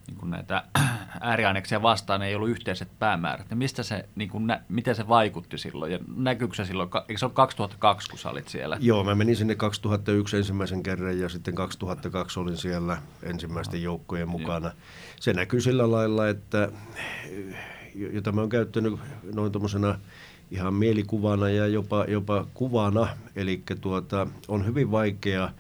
niin 0.06 0.16
kuin 0.16 0.30
näitä 0.30 0.64
ääriaineksia 1.21 1.82
vastaan 1.82 2.23
ei 2.23 2.35
ollut 2.35 2.49
yhteiset 2.49 2.88
päämäärät. 2.99 3.50
Ja 3.50 3.56
mistä 3.56 3.82
se, 3.82 4.09
niin 4.14 4.30
kuin, 4.30 4.47
nä, 4.47 4.62
miten 4.68 4.94
se 4.94 5.09
vaikutti 5.09 5.59
silloin 5.59 5.92
ja 5.92 5.99
näkyykö 6.16 6.54
se 6.54 6.64
silloin, 6.64 6.90
eikö 7.09 7.18
se 7.18 7.26
ole 7.26 7.32
2002, 7.35 8.11
kun 8.11 8.18
sä 8.18 8.30
olit 8.30 8.49
siellä? 8.49 8.76
Joo, 8.80 9.04
mä 9.04 9.14
menin 9.14 9.37
sinne 9.37 9.54
2001 9.54 10.37
ensimmäisen 10.37 10.82
kerran 10.82 11.18
ja 11.18 11.28
sitten 11.28 11.54
2002 11.54 12.40
olin 12.40 12.56
siellä 12.56 12.99
ensimmäisten 13.23 13.82
joukkojen 13.82 14.28
mukana. 14.28 14.71
Se 15.21 15.32
näkyy 15.32 15.61
sillä 15.61 15.90
lailla, 15.90 16.28
että 16.28 16.68
jota 17.94 18.32
mä 18.32 18.40
oon 18.40 18.50
käyttänyt 18.50 18.94
noin 19.35 19.52
tuommoisena 19.52 19.99
ihan 20.50 20.75
mielikuvana 20.75 21.49
ja 21.49 21.66
jopa, 21.66 22.04
jopa 22.09 22.47
kuvana. 22.54 23.09
Eli 23.37 23.62
tuota, 23.80 24.26
on 24.49 24.66
hyvin 24.66 24.90
vaikea 24.90 25.50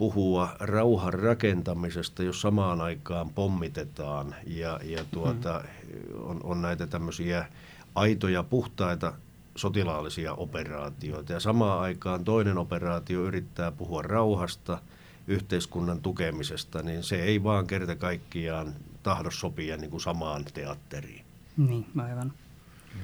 puhua 0.00 0.56
rauhan 0.60 1.12
rakentamisesta, 1.12 2.22
jos 2.22 2.40
samaan 2.40 2.80
aikaan 2.80 3.30
pommitetaan 3.30 4.34
ja, 4.46 4.80
ja 4.84 5.04
tuota, 5.10 5.64
mm. 5.64 6.22
on, 6.22 6.40
on 6.42 6.62
näitä 6.62 6.86
tämmöisiä 6.86 7.46
aitoja, 7.94 8.42
puhtaita 8.42 9.12
sotilaallisia 9.56 10.34
operaatioita. 10.34 11.32
Ja 11.32 11.40
samaan 11.40 11.80
aikaan 11.80 12.24
toinen 12.24 12.58
operaatio 12.58 13.24
yrittää 13.24 13.70
puhua 13.70 14.02
rauhasta, 14.02 14.78
yhteiskunnan 15.26 16.00
tukemisesta, 16.00 16.82
niin 16.82 17.02
se 17.02 17.22
ei 17.22 17.42
vaan 17.42 17.66
kerta 17.66 17.96
kaikkiaan 17.96 18.74
tahdo 19.02 19.30
sopia 19.30 19.76
niin 19.76 19.90
kuin 19.90 20.00
samaan 20.00 20.44
teatteriin. 20.54 21.24
Niin, 21.56 21.86
aivan. 21.96 22.32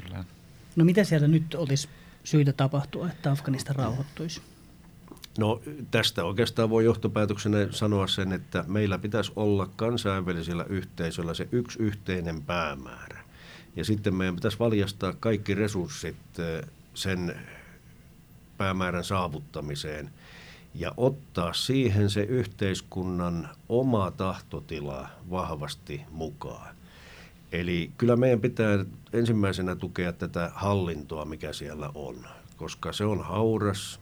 Kyllä. 0.03 0.25
No 0.77 0.85
mitä 0.85 1.05
siellä 1.05 1.29
nyt 1.29 1.55
olisi 1.55 1.89
syytä 2.25 2.53
tapahtua, 2.53 3.09
että 3.09 3.31
Afganistan 3.31 3.77
rauhoittuisi? 3.77 4.41
No 5.39 5.61
tästä 5.91 6.25
oikeastaan 6.25 6.71
voi 6.71 6.85
johtopäätöksenä 6.85 7.69
sanoa 7.71 8.07
sen, 8.07 8.33
että 8.33 8.65
meillä 8.67 8.99
pitäisi 8.99 9.33
olla 9.37 9.69
kansainvälisillä 9.77 10.65
yhteisöillä 10.65 11.35
se 11.35 11.49
yksi 11.53 11.79
yhteinen 11.83 12.43
päämäärä. 12.43 13.23
Ja 13.77 13.85
sitten 13.85 14.15
meidän 14.15 14.35
pitäisi 14.35 14.59
valjastaa 14.59 15.13
kaikki 15.21 15.55
resurssit 15.55 16.17
eh, 16.39 16.69
sen 16.95 17.41
päämäärän 18.59 19.05
saavuttamiseen 19.05 20.11
ja 20.75 20.93
ottaa 20.97 21.53
siihen 21.53 22.11
se 22.11 22.23
yhteiskunnan 22.23 23.49
oma 23.69 24.11
tahtotila 24.11 25.09
vahvasti 25.31 26.01
mukaan. 26.11 26.77
Eli 27.53 27.91
kyllä 27.99 28.17
meidän 28.17 28.41
pitää 28.41 28.85
ensimmäisenä 29.13 29.77
tukea 29.77 30.13
tätä 30.13 30.51
hallintoa, 30.55 31.25
mikä 31.25 31.53
siellä 31.53 31.91
on, 31.95 32.27
koska 32.57 32.93
se 32.93 33.05
on 33.05 33.25
hauras, 33.25 34.01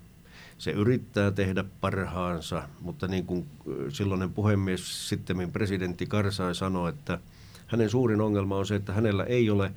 se 0.58 0.70
yrittää 0.70 1.30
tehdä 1.30 1.64
parhaansa, 1.80 2.68
mutta 2.80 3.08
niin 3.08 3.26
kuin 3.26 3.46
silloinen 3.88 4.32
puhemies, 4.32 5.08
sitten 5.08 5.52
presidentti 5.52 6.06
Karsai 6.06 6.54
sanoi, 6.54 6.88
että 6.90 7.18
hänen 7.66 7.90
suurin 7.90 8.20
ongelma 8.20 8.56
on 8.56 8.66
se, 8.66 8.74
että 8.74 8.92
hänellä 8.92 9.24
ei 9.24 9.50
ole 9.50 9.72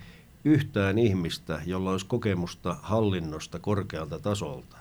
yhtään 0.45 0.97
ihmistä, 0.97 1.61
jolla 1.65 1.91
olisi 1.91 2.05
kokemusta 2.05 2.77
hallinnosta 2.81 3.59
korkealta 3.59 4.19
tasolta. 4.19 4.77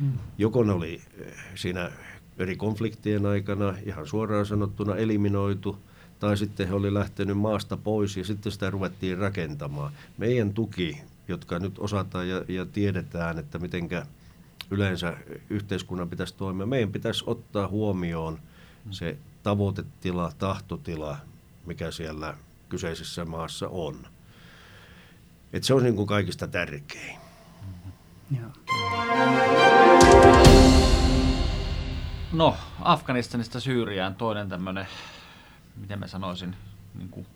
Hmm. 0.00 0.12
Joko 0.38 0.64
ne 0.64 0.72
oli 0.72 1.00
siinä 1.54 1.90
eri 2.38 2.56
konfliktien 2.56 3.26
aikana 3.26 3.74
ihan 3.86 4.06
suoraan 4.06 4.46
sanottuna 4.46 4.96
eliminoitu– 4.96 5.78
tai 6.20 6.36
sitten 6.36 6.68
he 6.68 6.74
oli 6.74 6.94
lähtenyt 6.94 7.38
maasta 7.38 7.76
pois 7.76 8.16
ja 8.16 8.24
sitten 8.24 8.52
sitä 8.52 8.70
ruvettiin 8.70 9.18
rakentamaan. 9.18 9.92
Meidän 10.18 10.54
tuki, 10.54 11.00
jotka 11.28 11.58
nyt 11.58 11.78
osataan 11.78 12.28
ja, 12.28 12.44
ja 12.48 12.66
tiedetään, 12.66 13.38
että 13.38 13.58
mitenkä 13.58 14.06
yleensä 14.70 15.16
yhteiskunnan 15.50 16.08
pitäisi 16.08 16.36
toimia, 16.36 16.66
meidän 16.66 16.92
pitäisi 16.92 17.24
ottaa 17.26 17.68
huomioon 17.68 18.38
se 18.90 19.18
tavoitetila, 19.42 20.32
tahtotila, 20.38 21.16
mikä 21.66 21.90
siellä 21.90 22.34
kyseisessä 22.68 23.24
maassa 23.24 23.68
on. 23.68 24.06
Et 25.52 25.64
se 25.64 25.74
on 25.74 25.82
niin 25.82 25.96
kuin 25.96 26.06
kaikista 26.06 26.48
tärkein. 26.48 27.18
No, 32.32 32.56
Afganistanista 32.80 33.60
Syyriään 33.60 34.14
toinen 34.14 34.48
tämmöinen 34.48 34.86
miten 35.80 35.98
mä 35.98 36.06
sanoisin, 36.06 36.56
niin 36.94 37.08
kuin 37.08 37.26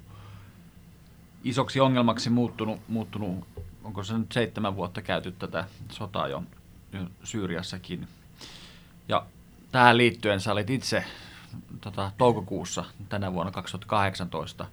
isoksi 1.45 1.81
ongelmaksi 1.81 2.31
muuttunut, 2.31 2.81
muuttunut, 2.89 3.49
onko 3.85 4.05
se 4.05 4.19
nyt 4.19 4.33
seitsemän 4.33 4.77
vuotta 4.77 5.03
käyty 5.03 5.33
tätä 5.33 5.65
sotaa 5.91 6.29
jo, 6.29 6.43
jo 6.43 6.62
Syyriassakin. 7.25 8.09
Ja 9.09 9.27
tähän 9.73 9.97
liittyen 9.97 10.41
sä 10.41 10.53
olit 10.53 10.71
itse 10.71 11.05
tota, 11.81 12.11
toukokuussa 12.19 12.85
tänä 13.09 13.33
vuonna 13.33 13.53
2018, 13.53 14.67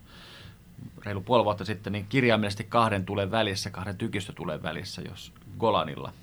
reilu 1.06 1.22
puoli 1.22 1.44
vuotta 1.44 1.66
sitten, 1.66 1.94
niin 1.94 2.06
kirjaimellisesti 2.10 2.64
kahden 2.64 3.06
tulen 3.06 3.32
välissä, 3.32 3.70
kahden 3.70 3.98
tykistötulen 3.98 4.64
välissä, 4.64 5.02
jos 5.02 5.34
Golanilla, 5.60 6.14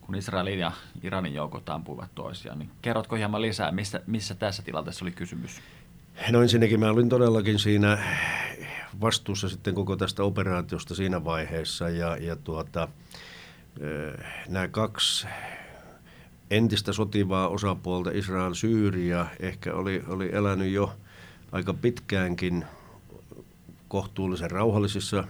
kun 0.00 0.14
Israelin 0.14 0.58
ja 0.58 0.72
Iranin 1.02 1.34
joukot 1.34 1.68
ampuivat 1.68 2.10
toisiaan. 2.14 2.58
Niin 2.58 2.70
kerrotko 2.82 3.16
hieman 3.16 3.42
lisää, 3.42 3.72
missä, 3.72 4.00
missä 4.06 4.34
tässä 4.34 4.62
tilanteessa 4.62 5.04
oli 5.04 5.12
kysymys? 5.12 5.60
No 6.30 6.42
ensinnäkin 6.42 6.80
mä 6.80 6.90
olin 6.90 7.08
todellakin 7.08 7.58
siinä 7.58 7.98
vastuussa 9.00 9.48
sitten 9.48 9.74
koko 9.74 9.96
tästä 9.96 10.22
operaatiosta 10.22 10.94
siinä 10.94 11.24
vaiheessa 11.24 11.88
ja, 11.88 12.16
ja 12.16 12.36
tuota, 12.36 12.88
nämä 14.48 14.68
kaksi 14.68 15.26
entistä 16.50 16.92
sotivaa 16.92 17.48
osapuolta, 17.48 18.10
Israel, 18.10 18.54
Syyria, 18.54 19.26
ehkä 19.40 19.74
oli, 19.74 20.02
oli 20.08 20.30
elänyt 20.32 20.72
jo 20.72 20.92
aika 21.52 21.74
pitkäänkin 21.74 22.64
kohtuullisen 23.88 24.50
rauhallisissa 24.50 25.24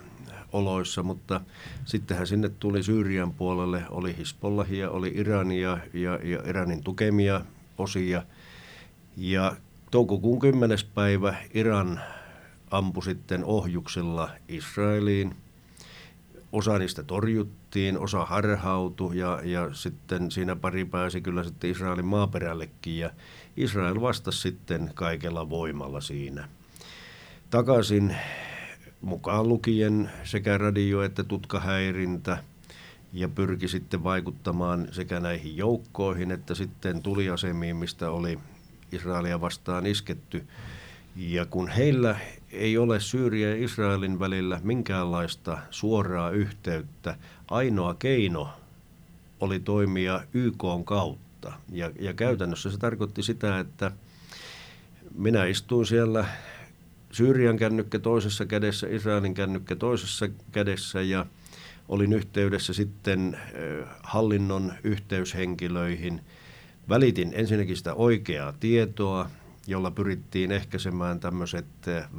oloissa, 0.53 1.03
mutta 1.03 1.41
sittenhän 1.85 2.27
sinne 2.27 2.49
tuli 2.49 2.83
Syyrian 2.83 3.33
puolelle, 3.33 3.83
oli 3.91 4.17
Hisbollahia, 4.17 4.91
oli 4.91 5.13
Irania 5.15 5.79
ja, 5.93 6.19
ja 6.23 6.39
Iranin 6.45 6.85
tukemia 6.85 7.41
osia. 7.79 8.23
Ja 9.17 9.57
toukokuun 9.91 10.39
10. 10.39 10.79
päivä 10.95 11.35
Iran 11.55 12.01
ampui 12.71 13.05
sitten 13.05 13.45
ohjuksella 13.45 14.31
Israeliin. 14.49 15.37
Osa 16.53 16.79
niistä 16.79 17.03
torjuttiin, 17.03 17.99
osa 17.99 18.25
harhautui 18.25 19.19
ja, 19.19 19.41
ja 19.45 19.75
sitten 19.75 20.31
siinä 20.31 20.57
pari 20.57 20.85
pääsi 20.85 21.21
kyllä 21.21 21.45
sitten 21.45 21.71
Israelin 21.71 22.05
maaperällekin 22.05 22.99
ja 22.99 23.11
Israel 23.57 24.01
vastasi 24.01 24.41
sitten 24.41 24.91
kaikella 24.95 25.51
voimalla 25.51 26.01
siinä. 26.01 26.49
Takaisin 27.51 28.17
mukaan 29.01 29.49
lukien 29.49 30.11
sekä 30.25 30.59
radio- 30.59 31.03
että 31.03 31.25
tutkahäirintä 31.25 32.45
ja 33.13 33.29
pyrki 33.29 33.69
sitten 33.69 34.05
vaikuttamaan 34.05 34.89
sekä 34.91 35.21
näihin 35.21 35.57
joukkoihin 35.57 36.31
että 36.31 36.55
sitten 36.55 37.03
tuliasemiin, 37.03 37.77
mistä 37.77 38.11
oli 38.11 38.39
Israelia 38.93 39.41
vastaan 39.41 39.87
isketty. 39.87 40.47
Ja 41.17 41.47
kun 41.47 41.69
heillä 41.69 42.17
ei 42.53 42.79
ole 42.79 43.01
Syyrian 43.01 43.51
ja 43.51 43.65
Israelin 43.65 44.19
välillä 44.19 44.61
minkäänlaista 44.63 45.59
suoraa 45.71 46.31
yhteyttä. 46.31 47.17
Ainoa 47.51 47.95
keino 47.95 48.49
oli 49.41 49.61
toimia 49.61 50.21
YK 50.35 50.65
kautta. 50.85 51.53
Ja, 51.73 51.91
ja 52.01 52.15
käytännössä 52.15 52.71
se 52.71 52.79
tarkoitti 52.79 53.23
sitä, 53.23 53.59
että 53.59 53.93
minä 55.15 55.45
istuin 55.45 55.87
siellä 55.87 56.25
Syyrian 57.13 57.57
kännykkä 57.57 57.99
toisessa 57.99 58.47
kädessä, 58.47 58.87
Israelin 58.91 59.35
kännykkä 59.35 59.77
toisessa 59.77 60.29
kädessä 60.53 61.03
ja 61.03 61.27
olin 61.89 62.13
yhteydessä 62.13 62.73
sitten 62.73 63.39
hallinnon 64.03 64.73
yhteyshenkilöihin. 64.85 66.21
Välitin 66.89 67.33
ensinnäkin 67.35 67.77
sitä 67.77 67.95
oikeaa 67.95 68.53
tietoa, 68.61 69.31
jolla 69.67 69.91
pyrittiin 69.91 70.53
ehkäisemään 70.53 71.21
tämmöiset 71.21 71.67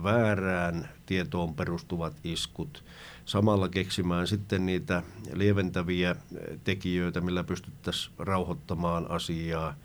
väärään 0.03 0.89
tietoon 1.05 1.53
perustuvat 1.53 2.13
iskut. 2.23 2.83
Samalla 3.25 3.69
keksimään 3.69 4.27
sitten 4.27 4.65
niitä 4.65 5.03
lieventäviä 5.33 6.15
tekijöitä, 6.63 7.21
millä 7.21 7.43
pystyttäisiin 7.43 8.15
rauhoittamaan 8.19 9.12
asiaa. 9.12 9.75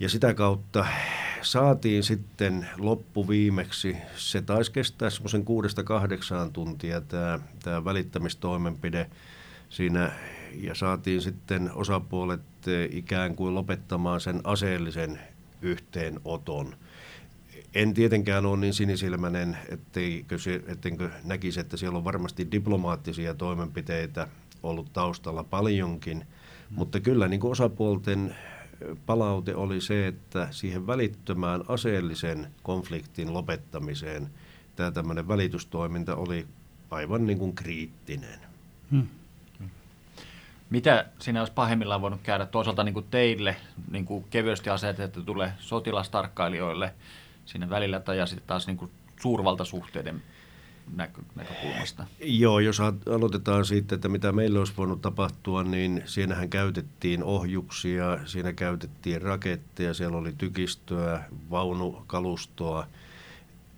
Ja 0.00 0.08
sitä 0.08 0.34
kautta 0.34 0.86
saatiin 1.42 2.02
sitten 2.02 2.68
loppuviimeksi, 2.78 3.96
se 4.16 4.42
taisi 4.42 4.72
kestää 4.72 5.10
semmoisen 5.10 5.44
kuudesta 5.44 5.84
kahdeksaan 5.84 6.52
tuntia 6.52 7.00
tämä, 7.00 7.38
tämä 7.62 7.84
välittämistoimenpide 7.84 9.10
siinä 9.68 10.12
ja 10.54 10.74
saatiin 10.74 11.20
sitten 11.20 11.72
osapuolet 11.74 12.40
ikään 12.90 13.36
kuin 13.36 13.54
lopettamaan 13.54 14.20
sen 14.20 14.40
aseellisen 14.44 15.20
yhteenoton. 15.62 16.76
En 17.74 17.94
tietenkään 17.94 18.46
ole 18.46 18.56
niin 18.60 18.74
sinisilmäinen, 18.74 19.58
etteikö, 19.68 20.36
ettenkö 20.66 21.10
näkisi, 21.24 21.60
että 21.60 21.76
siellä 21.76 21.98
on 21.98 22.04
varmasti 22.04 22.48
diplomaattisia 22.50 23.34
toimenpiteitä 23.34 24.28
ollut 24.62 24.92
taustalla 24.92 25.44
paljonkin, 25.44 26.26
mutta 26.70 27.00
kyllä 27.00 27.28
niin 27.28 27.40
kuin 27.40 27.50
osapuolten 27.50 28.36
palaute 29.06 29.54
oli 29.54 29.80
se, 29.80 30.06
että 30.06 30.48
siihen 30.50 30.86
välittömään 30.86 31.64
aseellisen 31.68 32.46
konfliktin 32.62 33.34
lopettamiseen 33.34 34.30
tämä 34.76 34.90
tämmöinen 34.90 35.28
välitystoiminta 35.28 36.16
oli 36.16 36.46
aivan 36.90 37.26
niin 37.26 37.38
kuin 37.38 37.54
kriittinen. 37.54 38.40
Hmm. 38.90 39.06
Mitä 40.72 41.06
siinä 41.18 41.40
olisi 41.40 41.52
pahimmillaan 41.52 42.00
voinut 42.00 42.20
käydä 42.22 42.46
toisaalta 42.46 42.84
niin 42.84 42.94
kuin 42.94 43.06
teille 43.10 43.56
niin 43.90 44.04
kuin 44.04 44.24
kevyesti 44.30 44.70
asetettu 44.70 45.22
tulee 45.22 45.52
sotilastarkkailijoille 45.58 46.94
siinä 47.46 47.70
välillä 47.70 48.00
tai 48.00 48.18
ja 48.18 48.26
sitten 48.26 48.46
taas 48.46 48.66
niin 48.66 48.76
kuin 48.76 48.90
suurvaltasuhteiden 49.22 50.22
näkö, 50.94 51.22
näkökulmasta? 51.34 52.06
Joo, 52.20 52.58
jos 52.60 52.80
aloitetaan 52.80 53.64
siitä, 53.64 53.94
että 53.94 54.08
mitä 54.08 54.32
meillä 54.32 54.58
olisi 54.58 54.72
voinut 54.76 55.00
tapahtua, 55.00 55.62
niin 55.62 56.02
siinähän 56.04 56.50
käytettiin 56.50 57.24
ohjuksia, 57.24 58.18
siinä 58.24 58.52
käytettiin 58.52 59.22
raketteja, 59.22 59.94
siellä 59.94 60.16
oli 60.16 60.32
tykistöä, 60.32 61.24
vaunukalustoa. 61.50 62.86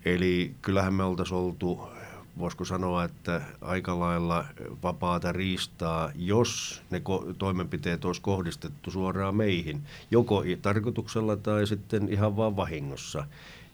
Eli 0.05 0.55
kyllähän 0.61 0.93
me 0.93 1.03
oltaisiin 1.03 1.37
oltu, 1.37 1.89
voisiko 2.39 2.65
sanoa, 2.65 3.03
että 3.03 3.41
aika 3.61 3.99
lailla 3.99 4.45
vapaata 4.83 5.31
riistaa, 5.31 6.11
jos 6.15 6.81
ne 6.89 7.01
toimenpiteet 7.37 8.05
olisi 8.05 8.21
kohdistettu 8.21 8.91
suoraan 8.91 9.35
meihin, 9.35 9.81
joko 10.11 10.43
tarkoituksella 10.61 11.35
tai 11.35 11.67
sitten 11.67 12.09
ihan 12.09 12.37
vaan 12.37 12.55
vahingossa. 12.55 13.25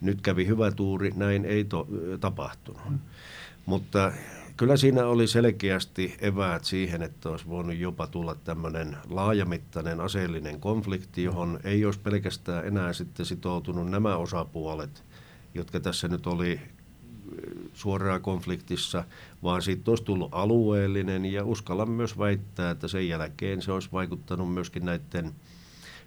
Nyt 0.01 0.21
kävi 0.21 0.47
hyvä 0.47 0.71
tuuri, 0.71 1.11
näin 1.15 1.45
ei 1.45 1.63
to, 1.63 1.87
tapahtunut. 2.19 2.89
Mm. 2.89 2.99
Mutta 3.65 4.11
kyllä 4.57 4.77
siinä 4.77 5.05
oli 5.05 5.27
selkeästi 5.27 6.17
eväät 6.21 6.65
siihen, 6.65 7.01
että 7.01 7.29
olisi 7.29 7.47
voinut 7.47 7.75
jopa 7.75 8.07
tulla 8.07 8.35
tämmöinen 8.35 8.97
laajamittainen 9.09 10.01
aseellinen 10.01 10.59
konflikti, 10.59 11.23
johon 11.23 11.59
ei 11.63 11.85
olisi 11.85 11.99
pelkästään 11.99 12.67
enää 12.67 12.93
sitten 12.93 13.25
sitoutunut 13.25 13.89
nämä 13.89 14.15
osapuolet, 14.17 15.03
jotka 15.53 15.79
tässä 15.79 16.07
nyt 16.07 16.27
oli 16.27 16.59
suoraan 17.73 18.21
konfliktissa, 18.21 19.03
vaan 19.43 19.61
siitä 19.61 19.91
olisi 19.91 20.03
tullut 20.03 20.29
alueellinen 20.31 21.25
ja 21.25 21.45
uskallan 21.45 21.89
myös 21.89 22.17
väittää, 22.17 22.71
että 22.71 22.87
sen 22.87 23.07
jälkeen 23.07 23.61
se 23.61 23.71
olisi 23.71 23.89
vaikuttanut 23.91 24.53
myöskin 24.53 24.85
näiden 24.85 25.31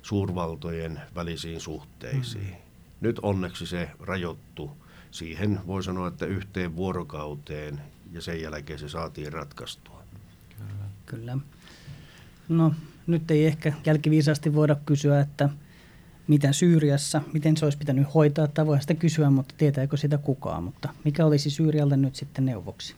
suurvaltojen 0.03 1.00
välisiin 1.14 1.61
suhteisiin. 1.61 2.48
Mm. 2.48 2.57
Nyt 3.00 3.18
onneksi 3.22 3.66
se 3.66 3.90
rajoittu 4.00 4.70
siihen, 5.11 5.61
voi 5.66 5.83
sanoa, 5.83 6.09
että 6.09 6.27
yhteen 6.27 6.77
vuorokauteen 6.77 7.81
ja 8.12 8.20
sen 8.20 8.40
jälkeen 8.40 8.79
se 8.79 8.88
saatiin 8.88 9.33
ratkaistua. 9.33 10.03
Kyllä. 10.57 10.85
Kyllä. 11.07 11.38
No 12.48 12.74
nyt 13.07 13.31
ei 13.31 13.46
ehkä 13.46 13.72
jälkiviisaasti 13.87 14.55
voida 14.55 14.77
kysyä, 14.87 15.20
että 15.20 15.48
miten 16.28 16.54
Syyriassa, 16.54 17.22
miten 17.32 17.56
se 17.56 17.66
olisi 17.66 17.78
pitänyt 17.78 18.14
hoitaa, 18.14 18.46
tai 18.46 18.66
voi 18.66 18.80
sitä 18.80 18.94
kysyä, 18.94 19.30
mutta 19.30 19.54
tietääkö 19.58 19.96
sitä 19.96 20.18
kukaan, 20.18 20.64
mutta 20.64 20.88
mikä 21.04 21.26
olisi 21.26 21.50
Syyrialle 21.50 21.96
nyt 21.96 22.16
sitten 22.16 22.44
neuvoksi? 22.44 22.94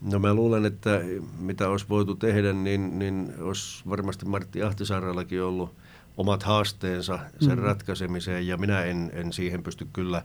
No 0.00 0.18
mä 0.18 0.34
luulen, 0.34 0.64
että 0.64 1.00
mitä 1.38 1.68
olisi 1.68 1.86
voitu 1.88 2.14
tehdä, 2.14 2.52
niin, 2.52 2.98
niin 2.98 3.32
olisi 3.40 3.82
varmasti 3.88 4.26
Martti 4.26 4.62
Ahtisaarallakin 4.62 5.42
ollut 5.42 5.74
omat 6.16 6.42
haasteensa 6.42 7.18
sen 7.40 7.58
mm. 7.58 7.64
ratkaisemiseen 7.64 8.46
ja 8.46 8.56
minä 8.56 8.84
en, 8.84 9.10
en 9.14 9.32
siihen 9.32 9.62
pysty 9.62 9.86
kyllä 9.92 10.22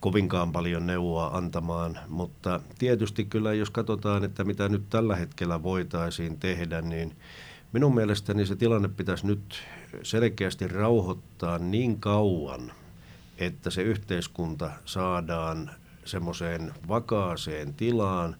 kovinkaan 0.00 0.52
paljon 0.52 0.86
neuvoa 0.86 1.26
antamaan, 1.26 1.98
mutta 2.08 2.60
tietysti 2.78 3.24
kyllä 3.24 3.54
jos 3.54 3.70
katsotaan, 3.70 4.24
että 4.24 4.44
mitä 4.44 4.68
nyt 4.68 4.82
tällä 4.90 5.16
hetkellä 5.16 5.62
voitaisiin 5.62 6.38
tehdä, 6.38 6.80
niin 6.80 7.16
minun 7.72 7.94
mielestäni 7.94 8.46
se 8.46 8.56
tilanne 8.56 8.88
pitäisi 8.88 9.26
nyt 9.26 9.62
selkeästi 10.02 10.68
rauhoittaa 10.68 11.58
niin 11.58 12.00
kauan, 12.00 12.72
että 13.38 13.70
se 13.70 13.82
yhteiskunta 13.82 14.70
saadaan 14.84 15.70
semmoiseen 16.04 16.72
vakaaseen 16.88 17.74
tilaan 17.74 18.36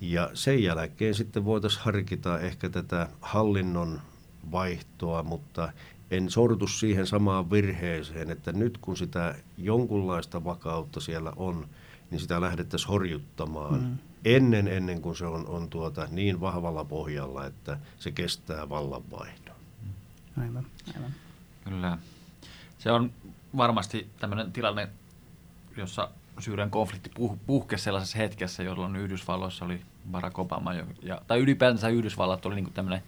ja 0.00 0.30
sen 0.34 0.62
jälkeen 0.62 1.14
sitten 1.14 1.44
voitaisiin 1.44 1.84
harkita 1.84 2.40
ehkä 2.40 2.68
tätä 2.68 3.08
hallinnon 3.20 4.00
vaihtoa, 4.52 5.22
mutta 5.22 5.72
en 6.10 6.30
sortu 6.30 6.66
siihen 6.66 7.06
samaan 7.06 7.50
virheeseen, 7.50 8.30
että 8.30 8.52
nyt 8.52 8.78
kun 8.78 8.96
sitä 8.96 9.34
jonkunlaista 9.58 10.44
vakautta 10.44 11.00
siellä 11.00 11.32
on, 11.36 11.68
niin 12.10 12.20
sitä 12.20 12.40
lähdettäisiin 12.40 12.88
horjuttamaan 12.88 13.80
mm. 13.80 13.98
Ennen, 14.26 14.68
ennen 14.68 15.02
kuin 15.02 15.16
se 15.16 15.26
on, 15.26 15.46
on 15.46 15.70
tuota 15.70 16.08
niin 16.10 16.40
vahvalla 16.40 16.84
pohjalla, 16.84 17.46
että 17.46 17.78
se 17.98 18.12
kestää 18.12 18.68
vallanvaihdon. 18.68 19.56
Aivan, 20.40 20.66
aivan. 20.96 21.14
Kyllä. 21.64 21.98
Se 22.78 22.92
on 22.92 23.12
varmasti 23.56 24.10
tämmöinen 24.20 24.52
tilanne, 24.52 24.88
jossa 25.76 26.10
Syyrian 26.38 26.70
konflikti 26.70 27.10
puh- 27.18 27.38
puhkesi 27.46 27.84
sellaisessa 27.84 28.18
hetkessä, 28.18 28.62
jolloin 28.62 28.96
Yhdysvalloissa 28.96 29.64
oli 29.64 29.80
Barack 30.10 30.38
Obama, 30.38 30.74
ja, 31.02 31.20
tai 31.26 31.38
ylipäänsä 31.38 31.88
Yhdysvallat 31.88 32.46
oli 32.46 32.54
niin 32.54 32.72
tämmöinen 32.72 33.02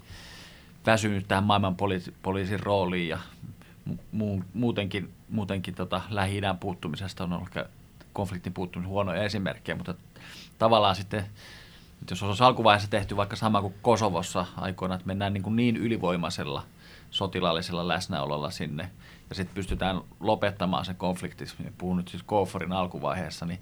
väsynyt 0.86 1.28
tähän 1.28 1.44
maailman 1.44 1.76
poliisi, 1.76 2.14
poliisin 2.22 2.60
rooliin 2.60 3.08
ja 3.08 3.18
mu, 4.12 4.42
muutenkin, 4.54 5.12
muutenkin 5.28 5.74
tota, 5.74 6.02
lähi 6.10 6.40
puuttumisesta 6.60 7.24
on 7.24 7.32
ollut 7.32 7.48
konfliktin 8.12 8.54
puuttumisen 8.54 8.88
huonoja 8.88 9.22
esimerkkejä, 9.22 9.76
mutta 9.76 9.94
tavallaan 10.58 10.96
sitten, 10.96 11.24
jos 12.10 12.22
olisi 12.22 12.42
alkuvaiheessa 12.42 12.90
tehty 12.90 13.16
vaikka 13.16 13.36
sama 13.36 13.60
kuin 13.60 13.74
Kosovossa 13.82 14.46
aikoina, 14.56 14.94
että 14.94 15.06
mennään 15.06 15.32
niin, 15.32 15.42
kuin 15.42 15.56
niin 15.56 15.76
ylivoimaisella 15.76 16.62
sotilaallisella 17.10 17.88
läsnäololla 17.88 18.50
sinne 18.50 18.90
ja 19.28 19.34
sitten 19.34 19.54
pystytään 19.54 20.00
lopettamaan 20.20 20.84
se 20.84 20.94
konflikti, 20.94 21.44
puhun 21.78 21.96
nyt 21.96 22.08
siis 22.08 22.22
Koforin 22.22 22.72
alkuvaiheessa, 22.72 23.46
niin 23.46 23.58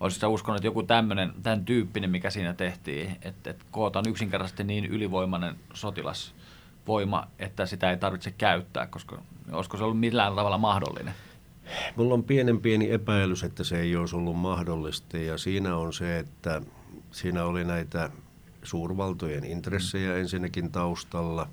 olisi 0.00 0.26
uskonut, 0.26 0.56
että 0.56 0.66
joku 0.66 0.82
tämmöinen, 0.82 1.32
tämän 1.42 1.64
tyyppinen, 1.64 2.10
mikä 2.10 2.30
siinä 2.30 2.54
tehtiin, 2.54 3.16
että, 3.22 3.50
että 3.50 3.64
kootaan 3.70 4.08
yksinkertaisesti 4.08 4.64
niin 4.64 4.84
ylivoimainen 4.84 5.56
sotilas 5.74 6.34
voima, 6.86 7.26
että 7.38 7.66
sitä 7.66 7.90
ei 7.90 7.96
tarvitse 7.96 8.30
käyttää, 8.30 8.86
koska 8.86 9.18
olisiko 9.52 9.76
se 9.76 9.84
ollut 9.84 10.00
millään 10.00 10.34
tavalla 10.34 10.58
mahdollinen? 10.58 11.14
Mulla 11.96 12.14
on 12.14 12.24
pienen 12.24 12.60
pieni 12.60 12.90
epäilys, 12.90 13.44
että 13.44 13.64
se 13.64 13.80
ei 13.80 13.96
olisi 13.96 14.16
ollut 14.16 14.36
mahdollista 14.36 15.18
ja 15.18 15.38
siinä 15.38 15.76
on 15.76 15.92
se, 15.92 16.18
että 16.18 16.62
siinä 17.10 17.44
oli 17.44 17.64
näitä 17.64 18.10
suurvaltojen 18.62 19.44
intressejä 19.44 20.16
ensinnäkin 20.16 20.72
taustalla. 20.72 21.48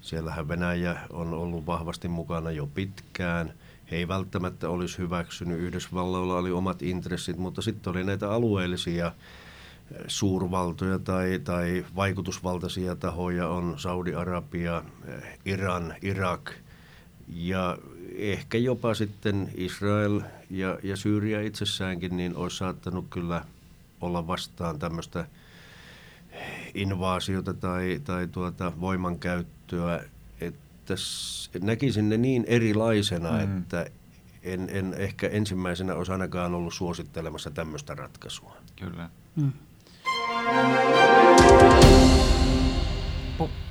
Siellähän 0.00 0.48
Venäjä 0.48 0.96
on 1.10 1.34
ollut 1.34 1.66
vahvasti 1.66 2.08
mukana 2.08 2.50
jo 2.50 2.66
pitkään. 2.66 3.52
He 3.90 3.96
ei 3.96 4.08
välttämättä 4.08 4.68
olisi 4.68 4.98
hyväksynyt. 4.98 5.60
Yhdysvalloilla 5.60 6.36
oli 6.36 6.50
omat 6.50 6.82
intressit, 6.82 7.36
mutta 7.36 7.62
sitten 7.62 7.90
oli 7.90 8.04
näitä 8.04 8.30
alueellisia 8.30 9.12
suurvaltoja 10.06 10.98
tai, 10.98 11.40
tai 11.44 11.84
vaikutusvaltaisia 11.96 12.96
tahoja 12.96 13.48
on 13.48 13.74
Saudi-Arabia, 13.76 14.82
Iran, 15.44 15.94
Irak. 16.02 16.50
Ja 17.28 17.78
ehkä 18.18 18.58
jopa 18.58 18.94
sitten 18.94 19.50
Israel 19.54 20.20
ja, 20.50 20.78
ja 20.82 20.96
Syyria 20.96 21.40
itsessäänkin, 21.40 22.16
niin 22.16 22.36
olisi 22.36 22.56
saattanut 22.56 23.06
kyllä 23.10 23.44
olla 24.00 24.26
vastaan 24.26 24.78
tämmöistä 24.78 25.26
invaasiota 26.74 27.54
tai, 27.54 28.00
tai 28.04 28.28
tuota 28.28 28.72
voimankäyttöä, 28.80 30.04
että 30.40 30.94
näkisin 31.60 32.08
ne 32.08 32.16
niin 32.16 32.44
erilaisena, 32.48 33.30
mm. 33.30 33.58
että 33.58 33.86
en, 34.42 34.68
en 34.72 34.94
ehkä 34.94 35.28
ensimmäisenä 35.28 35.94
osanakaan 35.94 36.54
ollut 36.54 36.74
suosittelemassa 36.74 37.50
tämmöistä 37.50 37.94
ratkaisua. 37.94 38.56
Kyllä. 38.76 39.10
Mm. 39.36 39.52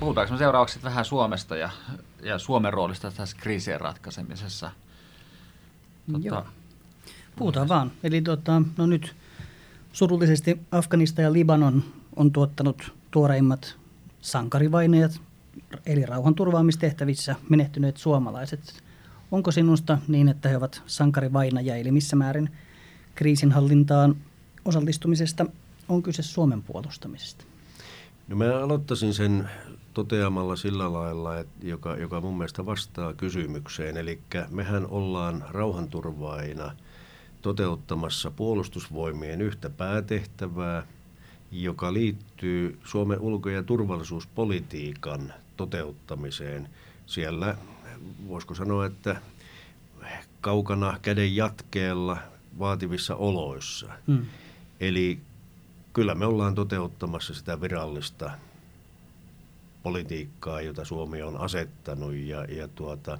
Puhutaanko 0.00 0.32
me 0.32 0.38
seuraavaksi 0.38 0.82
vähän 0.82 1.04
Suomesta 1.04 1.56
ja, 1.56 1.70
ja 2.22 2.38
Suomen 2.38 2.72
roolista 2.72 3.10
tässä 3.10 3.36
kriisien 3.40 3.80
ratkaisemisessa? 3.80 4.70
Tota, 6.12 6.26
Joo. 6.26 6.44
Puhutaan 7.36 7.68
vaan. 7.68 7.92
Eli 8.02 8.22
tota, 8.22 8.62
no 8.76 8.86
nyt 8.86 9.16
surullisesti 9.92 10.60
Afganista 10.72 11.22
ja 11.22 11.32
Libanon 11.32 11.84
on 12.16 12.32
tuottanut 12.32 12.92
tuoreimmat 13.10 13.76
sankarivaineet, 14.20 15.20
eli 15.86 16.06
rauhanturvaamistehtävissä 16.06 17.36
menehtyneet 17.48 17.96
suomalaiset. 17.96 18.82
Onko 19.30 19.50
sinusta 19.50 19.98
niin, 20.08 20.28
että 20.28 20.48
he 20.48 20.56
ovat 20.56 20.82
sankarivainajia, 20.86 21.76
eli 21.76 21.90
missä 21.90 22.16
määrin 22.16 22.50
kriisinhallintaan 23.14 24.16
osallistumisesta 24.64 25.46
on 25.88 26.02
kyse 26.02 26.22
Suomen 26.22 26.62
puolustamisesta? 26.62 27.44
No 28.28 28.36
mä 28.36 28.58
aloittaisin 28.62 29.14
sen 29.14 29.48
toteamalla 29.94 30.56
sillä 30.56 30.92
lailla, 30.92 31.38
että 31.38 31.66
joka, 31.66 31.96
joka 31.96 32.20
mun 32.20 32.38
mielestä 32.38 32.66
vastaa 32.66 33.12
kysymykseen. 33.12 33.96
Eli 33.96 34.20
mehän 34.50 34.86
ollaan 34.86 35.44
rauhanturvaina 35.48 36.76
toteuttamassa 37.42 38.30
puolustusvoimien 38.30 39.40
yhtä 39.40 39.70
päätehtävää, 39.70 40.86
joka 41.52 41.92
liittyy 41.92 42.78
Suomen 42.84 43.20
ulko- 43.20 43.48
ja 43.48 43.62
turvallisuuspolitiikan 43.62 45.32
toteuttamiseen. 45.56 46.68
Siellä 47.06 47.56
voisiko 48.28 48.54
sanoa, 48.54 48.86
että 48.86 49.20
kaukana 50.40 50.98
käden 51.02 51.36
jatkeella 51.36 52.16
vaativissa 52.58 53.16
oloissa. 53.16 53.88
Hmm. 54.06 54.26
Eli 54.80 55.20
kyllä 55.94 56.14
me 56.14 56.26
ollaan 56.26 56.54
toteuttamassa 56.54 57.34
sitä 57.34 57.60
virallista 57.60 58.30
politiikkaa, 59.82 60.60
jota 60.60 60.84
Suomi 60.84 61.22
on 61.22 61.36
asettanut 61.36 62.14
ja, 62.14 62.44
ja 62.44 62.68
tuota, 62.68 63.18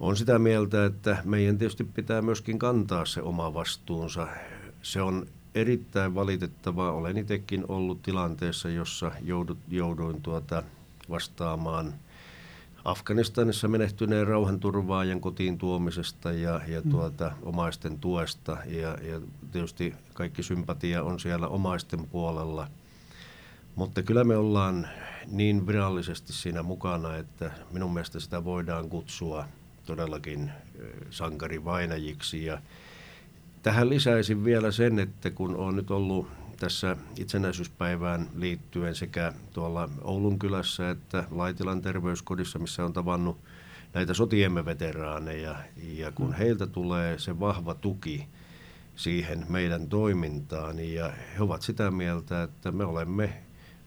on 0.00 0.16
sitä 0.16 0.38
mieltä, 0.38 0.84
että 0.84 1.16
meidän 1.24 1.58
tietysti 1.58 1.84
pitää 1.84 2.22
myöskin 2.22 2.58
kantaa 2.58 3.04
se 3.04 3.22
oma 3.22 3.54
vastuunsa. 3.54 4.28
Se 4.82 5.02
on 5.02 5.26
erittäin 5.54 6.14
valitettavaa. 6.14 6.92
Olen 6.92 7.18
itsekin 7.18 7.64
ollut 7.68 8.02
tilanteessa, 8.02 8.68
jossa 8.68 9.12
joudut, 9.22 9.58
jouduin 9.68 10.22
tuota 10.22 10.62
vastaamaan 11.10 11.94
Afganistanissa 12.84 13.68
menehtyneen 13.68 14.26
rauhanturvaajan 14.26 15.20
kotiin 15.20 15.58
tuomisesta 15.58 16.32
ja, 16.32 16.60
ja 16.68 16.80
mm. 16.80 16.90
tuota, 16.90 17.32
omaisten 17.42 17.98
tuesta. 17.98 18.56
Ja, 18.66 18.88
ja 18.88 19.20
tietysti 19.52 19.94
kaikki 20.14 20.42
sympatia 20.42 21.02
on 21.02 21.20
siellä 21.20 21.48
omaisten 21.48 22.06
puolella. 22.08 22.68
Mutta 23.76 24.02
kyllä 24.02 24.24
me 24.24 24.36
ollaan 24.36 24.88
niin 25.26 25.66
virallisesti 25.66 26.32
siinä 26.32 26.62
mukana, 26.62 27.16
että 27.16 27.50
minun 27.70 27.92
mielestä 27.94 28.20
sitä 28.20 28.44
voidaan 28.44 28.88
kutsua 28.88 29.44
todellakin 29.86 30.52
sankarivainajiksi. 31.10 32.44
Ja 32.44 32.58
tähän 33.62 33.88
lisäisin 33.88 34.44
vielä 34.44 34.70
sen, 34.70 34.98
että 34.98 35.30
kun 35.30 35.56
on 35.56 35.76
nyt 35.76 35.90
ollut 35.90 36.28
tässä 36.56 36.96
itsenäisyyspäivään 37.16 38.28
liittyen 38.34 38.94
sekä 38.94 39.32
tuolla 39.52 39.88
Oulun 40.02 40.38
kylässä 40.38 40.90
että 40.90 41.24
Laitilan 41.30 41.82
terveyskodissa, 41.82 42.58
missä 42.58 42.84
on 42.84 42.92
tavannut 42.92 43.38
näitä 43.94 44.14
sotiemme 44.14 44.64
veteraaneja. 44.64 45.56
Ja 45.76 46.12
kun 46.12 46.26
mm. 46.26 46.32
heiltä 46.32 46.66
tulee 46.66 47.18
se 47.18 47.40
vahva 47.40 47.74
tuki 47.74 48.26
siihen 48.96 49.46
meidän 49.48 49.88
toimintaan, 49.88 50.78
ja 50.78 51.12
he 51.36 51.42
ovat 51.42 51.62
sitä 51.62 51.90
mieltä, 51.90 52.42
että 52.42 52.72
me 52.72 52.84
olemme 52.84 53.42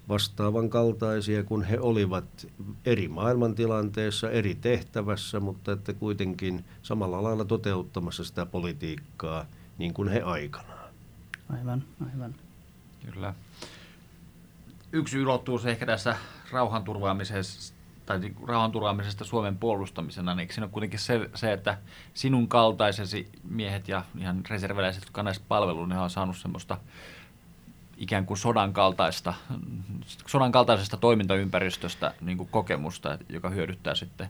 vastaavan 0.09 0.69
kaltaisia 0.69 1.43
kuin 1.43 1.63
he 1.63 1.79
olivat 1.79 2.47
eri 2.85 3.07
maailmantilanteessa, 3.07 4.31
eri 4.31 4.55
tehtävässä, 4.55 5.39
mutta 5.39 5.71
että 5.71 5.93
kuitenkin 5.93 6.65
samalla 6.81 7.23
lailla 7.23 7.45
toteuttamassa 7.45 8.23
sitä 8.23 8.45
politiikkaa 8.45 9.45
niin 9.77 9.93
kuin 9.93 10.09
he 10.09 10.21
aikanaan. 10.21 10.93
Aivan, 11.49 11.83
aivan. 12.13 12.35
Kyllä. 13.13 13.33
Yksi 14.91 15.21
ulottuvuus 15.21 15.65
ehkä 15.65 15.85
tässä 15.85 16.15
rauhanturvaamisessa 16.51 17.73
tai 18.05 18.19
niin 18.19 18.35
rauhanturvaamisesta 18.47 19.25
Suomen 19.25 19.57
puolustamisena, 19.57 20.35
niin 20.35 20.49
siinä 20.51 20.65
on 20.65 20.71
kuitenkin 20.71 20.99
se, 20.99 21.29
se, 21.35 21.53
että 21.53 21.77
sinun 22.13 22.47
kaltaisesi 22.47 23.29
miehet 23.49 23.87
ja 23.87 24.03
ihan 24.17 24.41
reserviläiset, 24.49 25.03
jotka 25.03 25.23
näissä 25.23 25.43
palveluun, 25.47 25.89
ne 25.89 25.99
on 25.99 26.09
saanut 26.09 26.37
semmoista 26.37 26.77
ikään 27.97 28.25
kuin 28.25 28.37
sodan, 28.37 28.73
kaltaista, 28.73 29.33
sodan 30.27 30.51
kaltaisesta 30.51 30.97
toimintaympäristöstä 30.97 32.13
niin 32.21 32.37
kuin 32.37 32.49
kokemusta, 32.49 33.17
joka 33.29 33.49
hyödyttää 33.49 33.95
sitten 33.95 34.27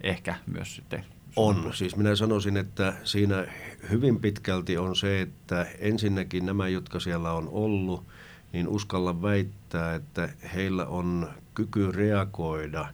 ehkä 0.00 0.34
myös 0.46 0.76
sitten 0.76 1.04
on. 1.36 1.70
Siis 1.74 1.96
minä 1.96 2.16
sanoisin, 2.16 2.56
että 2.56 2.92
siinä 3.04 3.46
hyvin 3.90 4.20
pitkälti 4.20 4.78
on 4.78 4.96
se, 4.96 5.20
että 5.20 5.66
ensinnäkin 5.78 6.46
nämä, 6.46 6.68
jotka 6.68 7.00
siellä 7.00 7.32
on 7.32 7.48
ollut, 7.52 8.04
niin 8.52 8.68
uskalla 8.68 9.22
väittää, 9.22 9.94
että 9.94 10.28
heillä 10.54 10.86
on 10.86 11.28
kyky 11.54 11.92
reagoida 11.92 12.86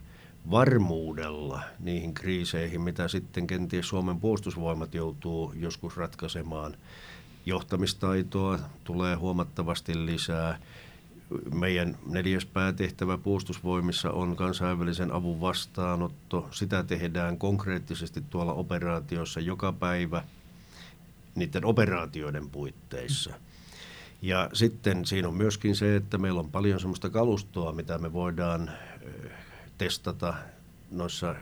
varmuudella 0.51 1.61
niihin 1.79 2.13
kriiseihin, 2.13 2.81
mitä 2.81 3.07
sitten 3.07 3.47
kenties 3.47 3.87
Suomen 3.89 4.19
puolustusvoimat 4.19 4.93
joutuu 4.93 5.53
joskus 5.55 5.97
ratkaisemaan. 5.97 6.77
Johtamistaitoa 7.45 8.59
tulee 8.83 9.15
huomattavasti 9.15 10.05
lisää 10.05 10.59
meidän 11.53 11.97
neljäs 12.05 12.45
päätehtävä 12.45 13.17
puolustusvoimissa 13.17 14.11
on 14.11 14.35
kansainvälisen 14.35 15.11
avun 15.11 15.41
vastaanotto. 15.41 16.47
Sitä 16.51 16.83
tehdään 16.83 17.37
konkreettisesti 17.37 18.21
tuolla 18.29 18.53
operaatiossa 18.53 19.39
joka 19.39 19.73
päivä 19.73 20.23
niiden 21.35 21.65
operaatioiden 21.65 22.49
puitteissa. 22.49 23.33
Ja 24.21 24.49
sitten 24.53 25.05
siinä 25.05 25.27
on 25.27 25.33
myöskin 25.33 25.75
se, 25.75 25.95
että 25.95 26.17
meillä 26.17 26.39
on 26.39 26.51
paljon 26.51 26.79
sellaista 26.79 27.09
kalustoa, 27.09 27.71
mitä 27.71 27.97
me 27.97 28.13
voidaan 28.13 28.71
testata 29.77 30.33
noissa 30.91 31.35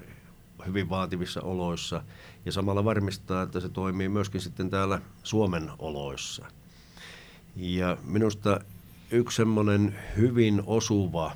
hyvin 0.66 0.90
vaativissa 0.90 1.42
oloissa 1.42 2.04
ja 2.46 2.52
samalla 2.52 2.86
varmistaa, 2.86 3.44
että 3.44 3.60
se 3.60 3.70
toimii 3.70 4.10
myöskin 4.10 4.42
sitten 4.42 4.70
täällä 4.70 5.02
Suomen 5.24 5.72
oloissa. 5.80 6.46
Ja 7.56 7.98
minusta 8.04 8.60
yksi 9.12 9.36
semmoinen 9.36 9.96
hyvin 10.18 10.64
osuva 10.66 11.32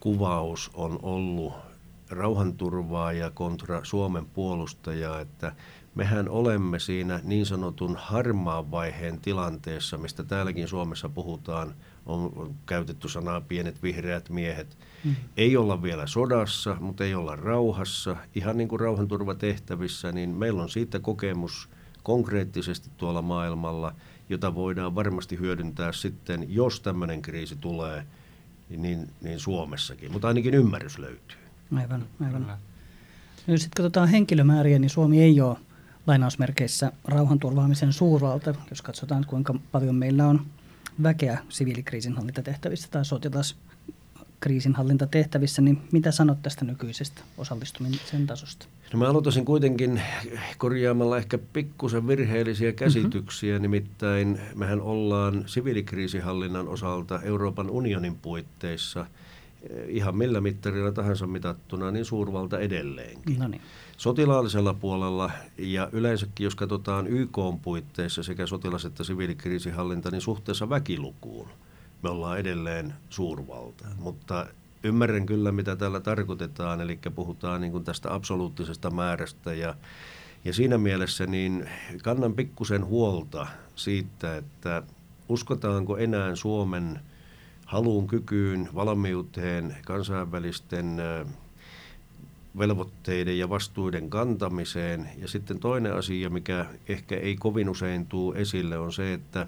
kuvaus 0.00 0.70
on 0.74 0.98
ollut 1.02 1.52
rauhanturvaaja 2.10 3.30
kontra 3.30 3.80
Suomen 3.84 4.26
puolustaja, 4.26 5.20
että 5.20 5.52
mehän 5.94 6.28
olemme 6.28 6.78
siinä 6.78 7.20
niin 7.24 7.46
sanotun 7.46 7.96
harmaan 7.96 8.70
vaiheen 8.70 9.20
tilanteessa, 9.20 9.98
mistä 9.98 10.24
täälläkin 10.24 10.68
Suomessa 10.68 11.08
puhutaan, 11.08 11.74
on 12.06 12.54
käytetty 12.66 13.08
sanaa 13.08 13.40
pienet 13.40 13.82
vihreät 13.82 14.30
miehet. 14.30 14.78
Mm. 15.04 15.16
Ei 15.36 15.56
olla 15.56 15.82
vielä 15.82 16.06
sodassa, 16.06 16.76
mutta 16.80 17.04
ei 17.04 17.14
olla 17.14 17.36
rauhassa. 17.36 18.16
Ihan 18.34 18.56
niin 18.56 18.68
kuin 18.68 18.80
rauhanturvatehtävissä, 18.80 20.12
niin 20.12 20.30
meillä 20.30 20.62
on 20.62 20.70
siitä 20.70 21.00
kokemus 21.00 21.68
konkreettisesti 22.02 22.90
tuolla 22.96 23.22
maailmalla– 23.22 23.94
jota 24.28 24.54
voidaan 24.54 24.94
varmasti 24.94 25.38
hyödyntää 25.38 25.92
sitten, 25.92 26.54
jos 26.54 26.80
tämmöinen 26.80 27.22
kriisi 27.22 27.56
tulee, 27.56 28.06
niin, 28.68 29.10
niin 29.20 29.40
Suomessakin. 29.40 30.12
Mutta 30.12 30.28
ainakin 30.28 30.54
ymmärrys 30.54 30.98
löytyy. 30.98 31.38
Aivan, 31.76 32.06
aivan. 32.24 32.56
Jos 33.46 33.62
sitten 33.62 33.84
katsotaan 33.84 34.08
henkilömääriä, 34.08 34.78
niin 34.78 34.90
Suomi 34.90 35.22
ei 35.22 35.40
ole 35.40 35.56
lainausmerkeissä 36.06 36.92
rauhanturvaamisen 37.04 37.92
suurvalta, 37.92 38.54
jos 38.70 38.82
katsotaan 38.82 39.24
kuinka 39.26 39.54
paljon 39.72 39.94
meillä 39.94 40.26
on 40.26 40.46
väkeä 41.02 41.38
siviilikriisinhallintatehtävissä 41.48 42.88
tai 42.90 43.04
sotilas 43.04 43.56
kriisinhallintatehtävissä, 44.40 45.62
niin 45.62 45.78
mitä 45.92 46.10
sanot 46.10 46.42
tästä 46.42 46.64
nykyisestä 46.64 47.22
osallistumisen 47.38 48.26
tasosta? 48.26 48.66
No 48.92 48.98
mä 48.98 49.08
aloitaisin 49.08 49.44
kuitenkin 49.44 50.02
korjaamalla 50.58 51.18
ehkä 51.18 51.38
pikkusen 51.38 52.08
virheellisiä 52.08 52.72
käsityksiä, 52.72 53.52
mm-hmm. 53.52 53.62
nimittäin 53.62 54.40
mehän 54.54 54.80
ollaan 54.80 55.44
siviilikriisihallinnan 55.46 56.68
osalta 56.68 57.22
Euroopan 57.22 57.70
unionin 57.70 58.16
puitteissa 58.16 59.06
ihan 59.88 60.16
millä 60.16 60.40
mittarilla 60.40 60.92
tahansa 60.92 61.26
mitattuna, 61.26 61.90
niin 61.90 62.04
suurvalta 62.04 62.58
edelleenkin. 62.58 63.38
No 63.38 63.48
niin. 63.48 63.60
Sotilaallisella 63.96 64.74
puolella 64.74 65.30
ja 65.58 65.88
yleensäkin, 65.92 66.44
jos 66.44 66.54
katsotaan 66.54 67.06
YK 67.06 67.38
puitteissa 67.62 68.22
sekä 68.22 68.46
sotilas- 68.46 68.84
että 68.84 69.04
siviilikriisihallinta, 69.04 70.10
niin 70.10 70.20
suhteessa 70.20 70.68
väkilukuun 70.68 71.48
me 72.02 72.10
ollaan 72.10 72.38
edelleen 72.38 72.94
suurvalta. 73.10 73.84
Mutta 73.98 74.46
ymmärrän 74.82 75.26
kyllä, 75.26 75.52
mitä 75.52 75.76
täällä 75.76 76.00
tarkoitetaan, 76.00 76.80
eli 76.80 76.98
puhutaan 77.14 77.60
niin 77.60 77.72
kuin 77.72 77.84
tästä 77.84 78.14
absoluuttisesta 78.14 78.90
määrästä 78.90 79.54
ja, 79.54 79.74
ja 80.44 80.52
siinä 80.52 80.78
mielessä 80.78 81.26
niin 81.26 81.68
kannan 82.02 82.34
pikkusen 82.34 82.84
huolta 82.84 83.46
siitä, 83.74 84.36
että 84.36 84.82
uskotaanko 85.28 85.96
enää 85.96 86.36
Suomen 86.36 87.00
haluun, 87.66 88.06
kykyyn, 88.06 88.68
valmiuteen, 88.74 89.76
kansainvälisten 89.86 90.96
velvoitteiden 92.58 93.38
ja 93.38 93.48
vastuiden 93.48 94.10
kantamiseen. 94.10 95.10
Ja 95.18 95.28
sitten 95.28 95.58
toinen 95.58 95.94
asia, 95.94 96.30
mikä 96.30 96.66
ehkä 96.88 97.16
ei 97.16 97.36
kovin 97.36 97.68
usein 97.68 98.06
tule 98.06 98.38
esille, 98.38 98.78
on 98.78 98.92
se, 98.92 99.12
että 99.12 99.46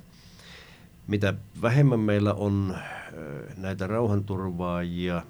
mitä 1.08 1.34
vähemmän 1.62 2.00
meillä 2.00 2.34
on 2.34 2.76
näitä 3.56 3.86
rauhanturvaajia 3.86 5.22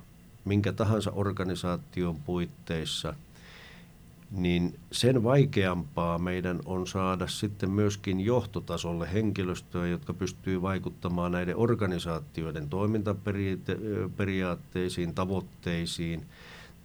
minkä 0.44 0.72
tahansa 0.72 1.10
organisaation 1.10 2.16
puitteissa, 2.16 3.14
niin 4.30 4.78
sen 4.92 5.24
vaikeampaa 5.24 6.18
meidän 6.18 6.60
on 6.64 6.86
saada 6.86 7.26
sitten 7.26 7.70
myöskin 7.70 8.20
johtotasolle 8.20 9.12
henkilöstöä, 9.12 9.86
jotka 9.86 10.14
pystyy 10.14 10.62
vaikuttamaan 10.62 11.32
näiden 11.32 11.56
organisaatioiden 11.56 12.68
toimintaperiaatteisiin, 12.68 15.14
tavoitteisiin– 15.14 16.26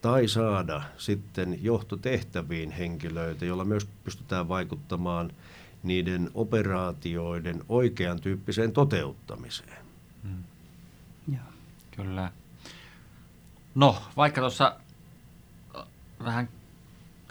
tai 0.04 0.28
saada 0.28 0.82
sitten 0.98 1.60
johtotehtäviin 1.62 2.72
henkilöitä, 2.72 3.46
joilla 3.46 3.66
myös 3.66 3.88
pystytään 4.04 4.48
vaikuttamaan 4.48 5.32
niiden 5.84 6.32
operaatioiden 6.34 7.64
oikean 7.70 8.22
tyyppiseen 8.22 8.72
toteuttamiseen. 8.72 9.86
Hmm. 10.24 10.44
Ja. 11.34 11.40
Kyllä. 11.96 12.32
No, 13.76 13.98
vaikka 14.18 14.42
tuossa 14.42 14.76
äh, 15.78 15.84
vähän 16.26 16.50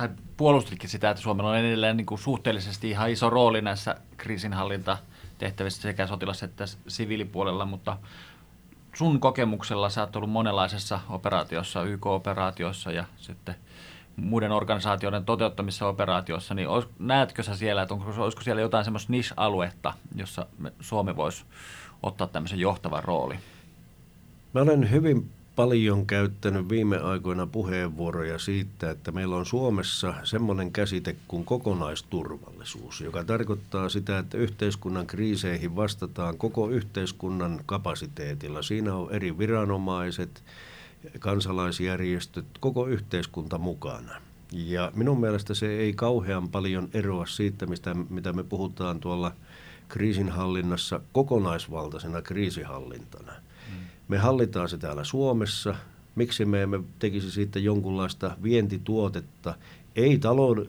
tai 0.03 0.09
puolustitkin 0.37 0.91
sitä, 0.91 1.11
että 1.11 1.23
Suomella 1.23 1.51
on 1.51 1.57
edelleen 1.57 1.97
niin 1.97 2.07
kuin 2.07 2.19
suhteellisesti 2.19 2.91
ihan 2.91 3.11
iso 3.11 3.31
rooli 3.31 3.63
näissä 3.63 3.97
kriisinhallintatehtävissä 4.17 5.83
sekä 5.83 6.07
sotilas- 6.07 6.43
että 6.43 6.65
siviilipuolella, 6.89 7.65
mutta 7.65 7.99
sun 8.95 9.21
kokemuksella 9.21 9.91
sä 9.91 10.01
oot 10.01 10.17
ollut 10.17 10.31
monenlaisessa 10.31 11.01
operaatiossa, 11.09 11.83
YK-operaatiossa 11.83 12.93
ja 12.93 13.05
sitten 13.17 13.55
muiden 14.17 14.53
organisaatioiden 14.53 15.25
toteuttamissa 15.25 15.87
operaatioissa, 15.87 16.55
niin 16.55 16.69
olis, 16.69 16.87
näetkö 16.99 17.43
sä 17.43 17.57
siellä, 17.57 17.83
että 17.83 17.95
onko, 17.95 18.15
olisiko 18.19 18.43
siellä 18.43 18.63
jotain 18.63 18.85
semmoista 18.85 19.13
niche-aluetta, 19.13 19.95
jossa 20.17 20.47
Suomi 20.81 21.17
voisi 21.17 21.45
ottaa 22.03 22.27
tämmöisen 22.27 22.59
johtavan 22.59 23.05
rooli? 23.05 23.35
Mä 24.55 24.61
olen 24.61 24.91
hyvin 24.91 25.31
paljon 25.57 26.07
käyttänyt 26.07 26.69
viime 26.69 26.99
aikoina 26.99 27.47
puheenvuoroja 27.47 28.39
siitä, 28.39 28.91
että 28.91 29.13
meillä 29.13 29.37
on 29.37 29.47
Suomessa 29.47 30.15
semmoinen 30.25 30.73
käsite 30.73 31.17
kuin 31.29 31.45
kokonaisturvallisuus, 31.45 33.01
joka 33.01 33.25
tarkoittaa 33.25 33.89
sitä, 33.89 34.19
että 34.19 34.39
yhteiskunnan 34.39 35.07
kriiseihin 35.07 35.77
vastataan 35.77 36.39
koko 36.39 36.69
yhteiskunnan 36.69 37.61
kapasiteetilla. 37.67 38.63
Siinä 38.63 38.95
on 38.95 39.13
eri 39.13 39.39
viranomaiset, 39.39 40.43
kansalaisjärjestöt, 41.19 42.47
koko 42.61 42.87
yhteiskunta 42.87 43.59
mukana. 43.59 44.13
Ja 44.53 44.93
minun 44.95 45.21
mielestä 45.21 45.55
se 45.55 45.67
ei 45.67 45.93
kauhean 45.93 46.49
paljon 46.49 46.89
eroa 46.95 47.27
siitä, 47.27 47.67
mistä, 47.67 47.95
mitä 47.95 48.33
me 48.33 48.45
puhutaan 48.45 49.01
tuolla 49.01 49.33
kriisinhallinnassa 49.89 51.01
kokonaisvaltaisena 51.13 52.23
kriisihallintana– 52.23 53.33
me 54.13 54.19
hallitaan 54.19 54.69
se 54.69 54.79
täällä 54.79 55.05
Suomessa. 55.05 55.75
Miksi 56.15 56.45
me 56.45 56.63
emme 56.63 56.81
tekisi 56.99 57.31
siitä 57.31 57.59
jonkunlaista 57.59 58.37
vientituotetta, 58.43 59.55
ei 59.97 60.21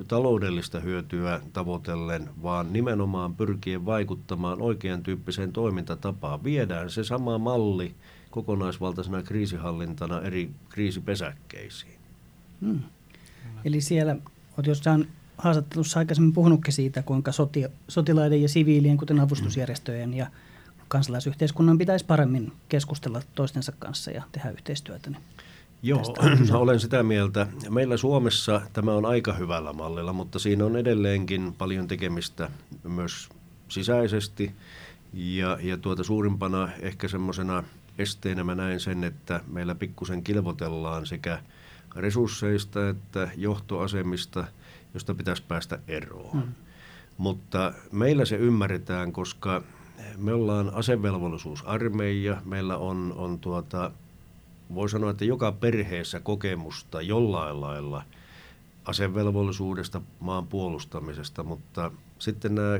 taloudellista 0.08 0.80
hyötyä 0.80 1.41
tavoitellen, 1.54 2.30
vaan 2.43 2.74
nimenomaan 2.74 3.36
pyrkien 3.36 3.86
vaikuttamaan 3.86 4.62
oikean 4.62 5.04
tyyppiseen 5.04 5.52
toimintatapaan. 5.52 6.43
Viedään 6.43 6.89
se 6.89 7.04
sama 7.04 7.38
malli 7.38 7.96
kokonaisvaltaisena 8.34 9.24
kriisihallintana 9.24 10.22
eri 10.22 10.50
kriisipesäkkeisiin. 10.69 12.00
Hmm. 12.62 12.80
Eli 13.65 13.82
siellä, 13.82 14.15
olet 14.58 14.67
jossain 14.67 15.08
haastattelussa 15.38 16.00
aikaisemmin 16.00 16.34
puhunutkin 16.34 16.74
siitä, 16.74 17.02
kuinka 17.02 17.32
soti, 17.32 17.65
sotilaiden 17.88 18.41
ja 18.41 18.50
siviilien, 18.50 18.98
kuten 18.98 19.19
avustusjärjestöjen 19.19 20.13
ja 20.13 20.28
kansalaisyhteiskunnan 20.88 21.78
pitäisi 21.78 22.06
paremmin 22.06 22.52
keskustella 22.69 23.22
toistensa 23.36 23.72
kanssa 23.80 24.12
ja 24.12 24.24
tehdä 24.32 24.50
yhteistyötä. 24.50 25.10
Niin 25.10 25.22
Joo, 25.84 26.15
olen 26.54 26.80
sitä 26.80 27.04
mieltä. 27.04 27.48
Meillä 27.69 27.98
Suomessa 27.98 28.62
tämä 28.74 28.93
on 28.93 29.06
aika 29.06 29.34
hyvällä 29.34 29.74
mallilla, 29.74 30.13
mutta 30.13 30.39
siinä 30.39 30.65
on 30.65 30.78
edelleenkin 30.78 31.54
paljon 31.58 31.88
tekemistä 31.88 32.50
myös 32.84 33.30
sisäisesti. 33.67 34.52
Ja, 35.13 35.58
ja 35.62 35.78
tuota 35.78 36.04
suurimpana 36.04 36.69
ehkä 36.82 37.08
semmoisena 37.08 37.63
esteenä 37.97 38.43
mä 38.43 38.56
näen 38.56 38.79
sen, 38.79 39.03
että 39.03 39.41
meillä 39.47 39.75
pikkusen 39.75 40.23
kilvotellaan 40.23 41.06
sekä 41.06 41.39
resursseista 41.95 42.89
että 42.89 43.29
johtoasemista, 43.38 44.47
josta 44.93 45.15
pitäisi 45.15 45.43
päästä 45.47 45.79
eroon. 45.88 46.32
Hmm. 46.32 46.53
Mutta 47.17 47.73
meillä 47.91 48.25
se 48.25 48.36
ymmärretään, 48.36 49.12
koska 49.12 49.63
me 50.17 50.34
ollaan 50.34 50.71
asevelvollisuusarmeija, 50.73 52.41
meillä 52.45 52.77
on, 52.77 53.13
on 53.17 53.39
tuota, 53.39 53.91
voi 54.73 54.89
sanoa, 54.89 55.12
että 55.12 55.25
joka 55.25 55.51
perheessä 55.51 56.19
kokemusta 56.19 57.01
jollain 57.01 57.62
lailla 57.62 58.03
asevelvollisuudesta, 58.86 60.01
maan 60.19 60.47
puolustamisesta, 60.47 61.43
mutta 61.43 61.91
sitten 62.19 62.56
nämä 62.56 62.79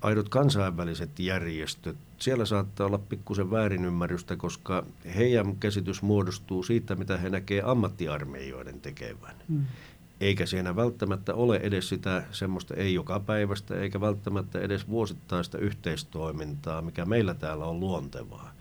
aidot 0.00 0.28
kansainväliset 0.28 1.18
järjestöt, 1.18 1.96
siellä 2.18 2.44
saattaa 2.44 2.86
olla 2.86 2.98
pikkusen 2.98 3.50
väärinymmärrystä, 3.50 4.36
koska 4.36 4.86
heidän 5.16 5.56
käsitys 5.56 6.02
muodostuu 6.02 6.62
siitä, 6.62 6.96
mitä 6.96 7.16
he 7.16 7.30
näkevät 7.30 7.64
ammattiarmeijoiden 7.68 8.80
tekevän. 8.80 9.36
Mm 9.48 9.66
eikä 10.20 10.46
siinä 10.46 10.76
välttämättä 10.76 11.34
ole 11.34 11.56
edes 11.56 11.88
sitä 11.88 12.22
semmoista 12.30 12.74
ei 12.74 12.94
joka 12.94 13.20
päivästä 13.20 13.80
eikä 13.80 14.00
välttämättä 14.00 14.60
edes 14.60 14.88
vuosittaista 14.88 15.58
yhteistoimintaa, 15.58 16.82
mikä 16.82 17.04
meillä 17.04 17.34
täällä 17.34 17.64
on 17.64 17.80
luontevaa. 17.80 18.54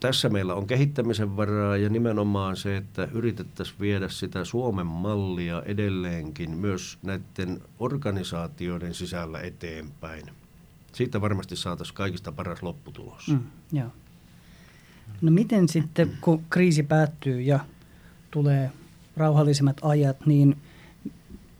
Tässä 0.00 0.28
meillä 0.28 0.54
on 0.54 0.66
kehittämisen 0.66 1.36
varaa 1.36 1.76
ja 1.76 1.88
nimenomaan 1.88 2.56
se, 2.56 2.76
että 2.76 3.08
yritettäisiin 3.12 3.80
viedä 3.80 4.08
sitä 4.08 4.44
Suomen 4.44 4.86
mallia 4.86 5.62
edelleenkin 5.62 6.50
myös 6.50 6.98
näiden 7.02 7.62
organisaatioiden 7.78 8.94
sisällä 8.94 9.40
eteenpäin. 9.40 10.30
Siitä 10.92 11.20
varmasti 11.20 11.56
saataisiin 11.56 11.96
kaikista 11.96 12.32
paras 12.32 12.62
lopputulos. 12.62 13.28
Mm, 13.28 13.40
joo. 13.72 13.88
No 15.20 15.30
miten 15.30 15.68
sitten, 15.68 16.18
kun 16.20 16.44
kriisi 16.50 16.82
päättyy 16.82 17.40
ja 17.40 17.60
tulee 18.30 18.70
rauhallisimmat 19.16 19.76
ajat, 19.82 20.26
niin 20.26 20.56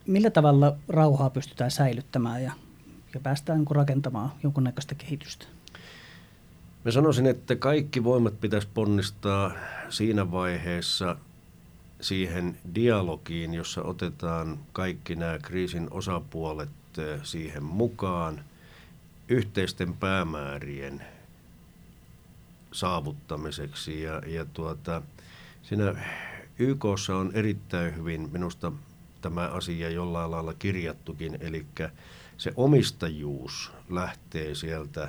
millä 0.06 0.30
tavalla 0.30 0.76
rauhaa 0.88 1.30
pystytään 1.30 1.70
säilyttämään 1.70 2.42
ja, 2.42 2.52
ja 3.14 3.20
päästään 3.20 3.64
rakentamaan 3.70 4.32
jonkunnäköistä 4.42 4.94
kehitystä? 4.94 5.46
Mä 6.84 6.90
sanoisin, 6.90 7.26
että 7.26 7.56
kaikki 7.56 8.04
voimat 8.04 8.40
pitäisi 8.40 8.68
ponnistaa 8.74 9.52
siinä 9.88 10.30
vaiheessa 10.30 11.16
siihen 12.00 12.58
dialogiin, 12.74 13.54
jossa 13.54 13.82
otetaan 13.82 14.58
kaikki 14.72 15.14
nämä 15.14 15.38
kriisin 15.38 15.88
osapuolet 15.90 16.68
eh, 16.98 17.20
siihen 17.22 17.62
mukaan 17.62 18.44
yhteisten 19.28 19.94
päämäärien 19.94 21.02
saavuttamiseksi. 22.72 24.02
Ja, 24.02 24.22
ja 24.26 24.44
tuota, 24.44 25.02
siinä 25.62 25.94
YKssa 26.58 27.16
on 27.16 27.30
erittäin 27.34 27.96
hyvin 27.96 28.28
minusta 28.32 28.72
tämä 29.20 29.48
asia 29.48 29.90
jollain 29.90 30.30
lailla 30.30 30.54
kirjattukin, 30.54 31.38
eli 31.40 31.66
se 32.36 32.52
omistajuus 32.56 33.72
lähtee 33.90 34.54
sieltä 34.54 35.08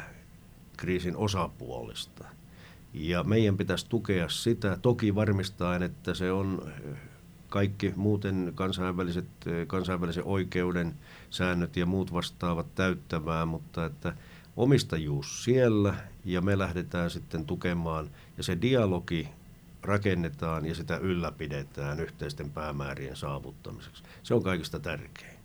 kriisin 0.81 1.17
osapuolista. 1.17 2.25
Ja 2.93 3.23
meidän 3.23 3.57
pitäisi 3.57 3.85
tukea 3.89 4.29
sitä, 4.29 4.77
toki 4.81 5.15
varmistaen, 5.15 5.83
että 5.83 6.13
se 6.13 6.31
on 6.31 6.71
kaikki 7.49 7.93
muuten 7.95 8.51
kansainväliset, 8.55 9.27
kansainvälisen 9.67 10.23
oikeuden 10.23 10.93
säännöt 11.29 11.77
ja 11.77 11.85
muut 11.85 12.13
vastaavat 12.13 12.75
täyttävää, 12.75 13.45
mutta 13.45 13.85
että 13.85 14.13
omistajuus 14.57 15.43
siellä 15.43 15.93
ja 16.25 16.41
me 16.41 16.57
lähdetään 16.57 17.09
sitten 17.09 17.45
tukemaan. 17.45 18.09
Ja 18.37 18.43
se 18.43 18.57
dialogi 18.61 19.27
rakennetaan 19.81 20.65
ja 20.65 20.75
sitä 20.75 20.97
ylläpidetään 20.97 21.99
yhteisten 21.99 22.49
päämäärien 22.49 23.15
saavuttamiseksi. 23.15 24.03
Se 24.23 24.33
on 24.33 24.43
kaikista 24.43 24.79
tärkein. 24.79 25.39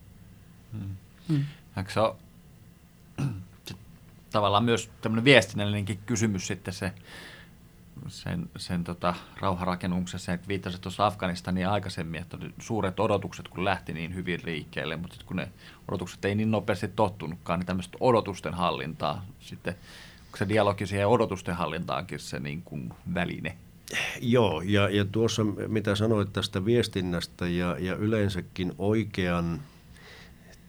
Hmm. 0.73 0.97
Hmm. 1.29 1.45
se 1.89 2.01
on 2.01 2.17
tavallaan 4.37 4.65
myös 4.65 4.91
tämmöinen 5.01 5.25
viestinnällinenkin 5.25 5.99
kysymys 6.07 6.47
sitten 6.47 6.75
se, 6.75 6.93
sen, 8.09 8.51
sen 8.57 8.85
tota, 8.85 9.15
rauharakennuksessa, 9.41 10.33
että 10.33 10.49
viittasit 10.49 10.81
tuossa 10.81 11.07
Afganistania 11.07 11.73
aikaisemmin, 11.73 12.21
että 12.21 12.39
suuret 12.59 13.01
odotukset 13.01 13.49
kun 13.49 13.65
lähti 13.65 13.93
niin 13.93 14.15
hyvin 14.15 14.41
liikkeelle, 14.45 14.97
mutta 14.97 15.17
kun 15.27 15.37
ne 15.37 15.49
odotukset 15.89 16.25
ei 16.25 16.35
niin 16.35 16.51
nopeasti 16.51 16.89
tottunutkaan, 16.89 17.61
niin 17.61 17.67
tämmöistä 17.67 17.99
odotusten 18.01 18.55
hallintaa 18.55 19.25
sitten, 19.41 19.75
onko 20.27 20.37
se 20.37 20.49
dialogi 20.49 20.87
siihen 20.87 21.09
odotusten 21.09 21.57
hallintaankin 21.57 22.19
se 22.19 22.41
niin 22.41 22.63
kuin 22.63 22.93
väline? 23.15 23.57
Joo, 24.21 24.63
ja, 24.65 24.89
ja 24.89 25.05
tuossa 25.05 25.45
mitä 25.45 25.95
sanoit 25.95 26.33
tästä 26.33 26.65
viestinnästä 26.65 27.49
ja, 27.49 27.77
ja 27.79 27.95
yleensäkin 27.95 28.73
oikean 28.79 29.61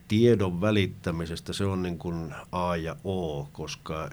tiedon 0.08 0.62
välittämisestä, 0.62 1.54
se 1.54 1.66
on 1.66 1.84
niin 1.84 1.98
kuin 1.98 2.34
A 2.52 2.76
ja 2.76 2.96
O, 3.04 3.44
koska 3.52 4.10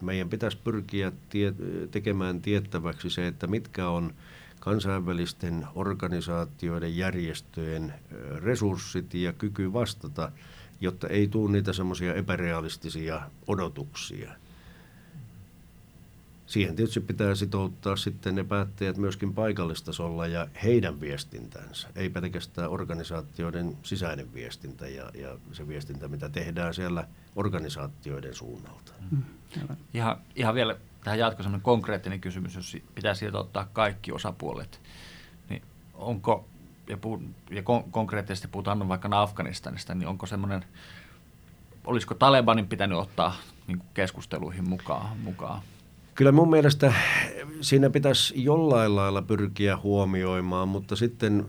meidän 0.00 0.28
pitäisi 0.28 0.58
pyrkiä 0.64 1.12
tie, 1.28 1.54
tekemään 1.90 2.42
tiettäväksi 2.42 3.10
se, 3.10 3.26
että 3.26 3.46
mitkä 3.46 3.88
on 3.88 4.14
kansainvälisten 4.60 5.66
organisaatioiden, 5.74 6.96
järjestöjen 6.96 7.94
resurssit 8.36 9.14
ja 9.14 9.32
kyky 9.32 9.72
vastata, 9.72 10.32
jotta 10.80 11.08
ei 11.08 11.28
tule 11.28 11.52
niitä 11.52 11.72
semmoisia 11.72 12.14
epärealistisia 12.14 13.22
odotuksia– 13.46 14.32
siihen 16.46 16.76
tietysti 16.76 17.00
pitää 17.00 17.34
sitouttaa 17.34 17.96
sitten 17.96 18.34
ne 18.34 18.44
päättäjät 18.44 18.96
myöskin 18.96 19.34
paikallistasolla 19.34 20.26
ja 20.26 20.48
heidän 20.62 21.00
viestintänsä, 21.00 21.88
ei 21.96 22.10
pelkästään 22.10 22.70
organisaatioiden 22.70 23.76
sisäinen 23.82 24.34
viestintä 24.34 24.88
ja, 24.88 25.10
ja 25.14 25.38
se 25.52 25.68
viestintä, 25.68 26.08
mitä 26.08 26.28
tehdään 26.28 26.74
siellä 26.74 27.08
organisaatioiden 27.36 28.34
suunnalta. 28.34 28.92
Mm, 29.10 29.22
ihan, 29.94 30.16
ihan 30.36 30.54
vielä 30.54 30.76
tähän 31.04 31.18
jatko 31.18 31.42
sellainen 31.42 31.64
konkreettinen 31.64 32.20
kysymys, 32.20 32.54
jos 32.54 32.76
pitää 32.94 33.14
sieltä 33.14 33.38
ottaa 33.38 33.68
kaikki 33.72 34.12
osapuolet, 34.12 34.80
niin 35.48 35.62
onko, 35.94 36.48
ja, 36.88 36.96
puh, 36.96 37.20
ja 37.50 37.62
kon, 37.62 37.84
konkreettisesti 37.90 38.48
puhutaan 38.48 38.88
vaikka 38.88 39.08
Afganistanista, 39.12 39.94
niin 39.94 40.08
onko 40.08 40.26
semmoinen, 40.26 40.64
olisiko 41.84 42.14
Talebanin 42.14 42.68
pitänyt 42.68 42.98
ottaa 42.98 43.36
niin 43.66 43.82
keskusteluihin 43.94 44.68
mukaan? 44.68 45.18
mukaan? 45.18 45.62
Kyllä 46.16 46.32
mun 46.32 46.50
mielestä 46.50 46.92
siinä 47.60 47.90
pitäisi 47.90 48.44
jollain 48.44 48.96
lailla 48.96 49.22
pyrkiä 49.22 49.76
huomioimaan, 49.76 50.68
mutta 50.68 50.96
sitten 50.96 51.46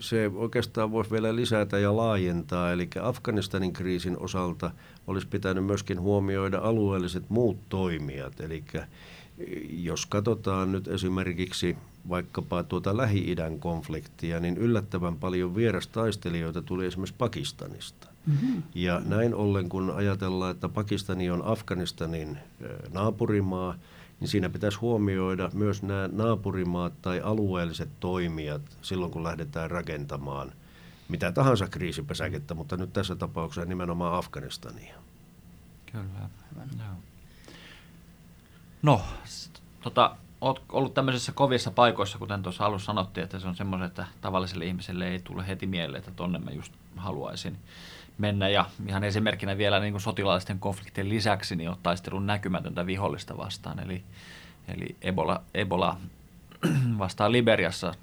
se 0.00 0.30
oikeastaan 0.34 0.92
voisi 0.92 1.10
vielä 1.10 1.36
lisätä 1.36 1.78
ja 1.78 1.96
laajentaa. 1.96 2.72
Eli 2.72 2.88
Afganistanin 3.02 3.72
kriisin 3.72 4.18
osalta 4.18 4.70
olisi 5.06 5.26
pitänyt 5.26 5.64
myöskin 5.64 6.00
huomioida 6.00 6.58
alueelliset 6.58 7.30
muut 7.30 7.56
toimijat. 7.68 8.40
Eli 8.40 8.64
jos 9.70 10.06
katsotaan 10.06 10.72
nyt 10.72 10.88
esimerkiksi 10.88 11.76
vaikkapa 12.08 12.62
tuota 12.62 12.96
Lähi-idän 12.96 13.58
konfliktia, 13.58 14.40
niin 14.40 14.56
yllättävän 14.56 15.16
paljon 15.16 15.54
vierastaistelijoita 15.54 16.62
tuli 16.62 16.86
esimerkiksi 16.86 17.14
Pakistanista. 17.18 18.06
Mm-hmm. 18.26 18.62
Ja 18.74 19.02
näin 19.06 19.34
ollen, 19.34 19.68
kun 19.68 19.90
ajatellaan, 19.90 20.50
että 20.50 20.68
Pakistani 20.68 21.30
on 21.30 21.42
Afganistanin 21.44 22.38
naapurimaa, 22.92 23.74
niin 24.24 24.30
siinä 24.30 24.48
pitäisi 24.48 24.78
huomioida 24.78 25.50
myös 25.52 25.82
nämä 25.82 26.08
naapurimaat 26.12 26.92
tai 27.02 27.20
alueelliset 27.20 27.88
toimijat 28.00 28.62
silloin, 28.82 29.12
kun 29.12 29.24
lähdetään 29.24 29.70
rakentamaan 29.70 30.52
mitä 31.08 31.32
tahansa 31.32 31.66
kriisipesäkettä, 31.68 32.54
mutta 32.54 32.76
nyt 32.76 32.92
tässä 32.92 33.16
tapauksessa 33.16 33.68
nimenomaan 33.68 34.14
Afganistania. 34.14 34.94
Kyllä, 35.92 36.04
Joo. 36.78 36.94
No, 38.82 39.02
tota, 39.80 40.16
olet 40.40 40.62
ollut 40.68 40.94
tämmöisissä 40.94 41.32
kovissa 41.32 41.70
paikoissa, 41.70 42.18
kuten 42.18 42.42
tuossa 42.42 42.64
alussa 42.64 42.86
sanottiin, 42.86 43.24
että 43.24 43.38
se 43.38 43.48
on 43.48 43.56
semmoinen, 43.56 43.86
että 43.86 44.06
tavalliselle 44.20 44.66
ihmiselle 44.66 45.08
ei 45.08 45.18
tule 45.18 45.46
heti 45.46 45.66
mieleen, 45.66 45.98
että 45.98 46.10
tonne 46.10 46.38
mä 46.38 46.50
just 46.50 46.72
haluaisin 46.96 47.58
mennä. 48.18 48.48
Ja 48.48 48.66
ihan 48.88 49.04
esimerkkinä 49.04 49.58
vielä 49.58 49.80
niin 49.80 49.92
kuin 49.92 50.02
sotilaallisten 50.02 50.58
konfliktien 50.58 51.08
lisäksi 51.08 51.56
niin 51.56 51.70
on 51.70 51.76
taistelun 51.82 52.26
näkymätöntä 52.26 52.86
vihollista 52.86 53.36
vastaan. 53.36 53.80
Eli, 53.80 54.02
eli 54.68 54.96
Ebola, 55.02 55.42
Ebola 55.54 55.96
vastaan 56.98 57.32
Liberiassa 57.32 57.94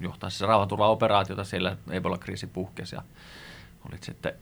johtaa 0.00 0.30
siis 0.30 0.40
rauhanturvaoperaatiota, 0.40 1.44
siellä 1.44 1.76
Ebola-kriisi 1.90 2.46
puhkesi 2.46 2.96
ja 2.96 3.02
olit 3.88 4.02
sitten 4.02 4.32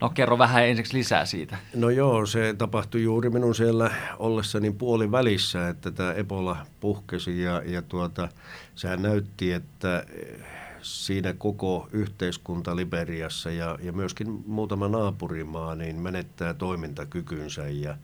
No 0.00 0.10
kerro 0.10 0.38
vähän 0.38 0.66
ensiksi 0.66 0.96
lisää 0.96 1.24
siitä. 1.24 1.56
No 1.74 1.90
joo, 1.90 2.26
se 2.26 2.54
tapahtui 2.58 3.02
juuri 3.02 3.30
minun 3.30 3.54
siellä 3.54 3.90
ollessani 4.18 4.70
puoli 4.70 5.12
välissä, 5.12 5.68
että 5.68 5.90
tämä 5.90 6.12
Ebola 6.12 6.56
puhkesi 6.80 7.42
ja, 7.42 7.62
ja 7.66 7.82
tuota, 7.82 8.28
sehän 8.74 9.02
näytti, 9.02 9.52
että 9.52 10.06
siinä 10.82 11.32
koko 11.32 11.88
yhteiskunta 11.92 12.76
Liberiassa 12.76 13.50
ja, 13.50 13.78
ja 13.82 13.92
myöskin 13.92 14.42
muutama 14.46 14.88
naapurimaa 14.88 15.74
niin 15.74 15.96
menettää 15.96 16.54
toimintakykynsä 16.54 17.68
ja 17.68 17.96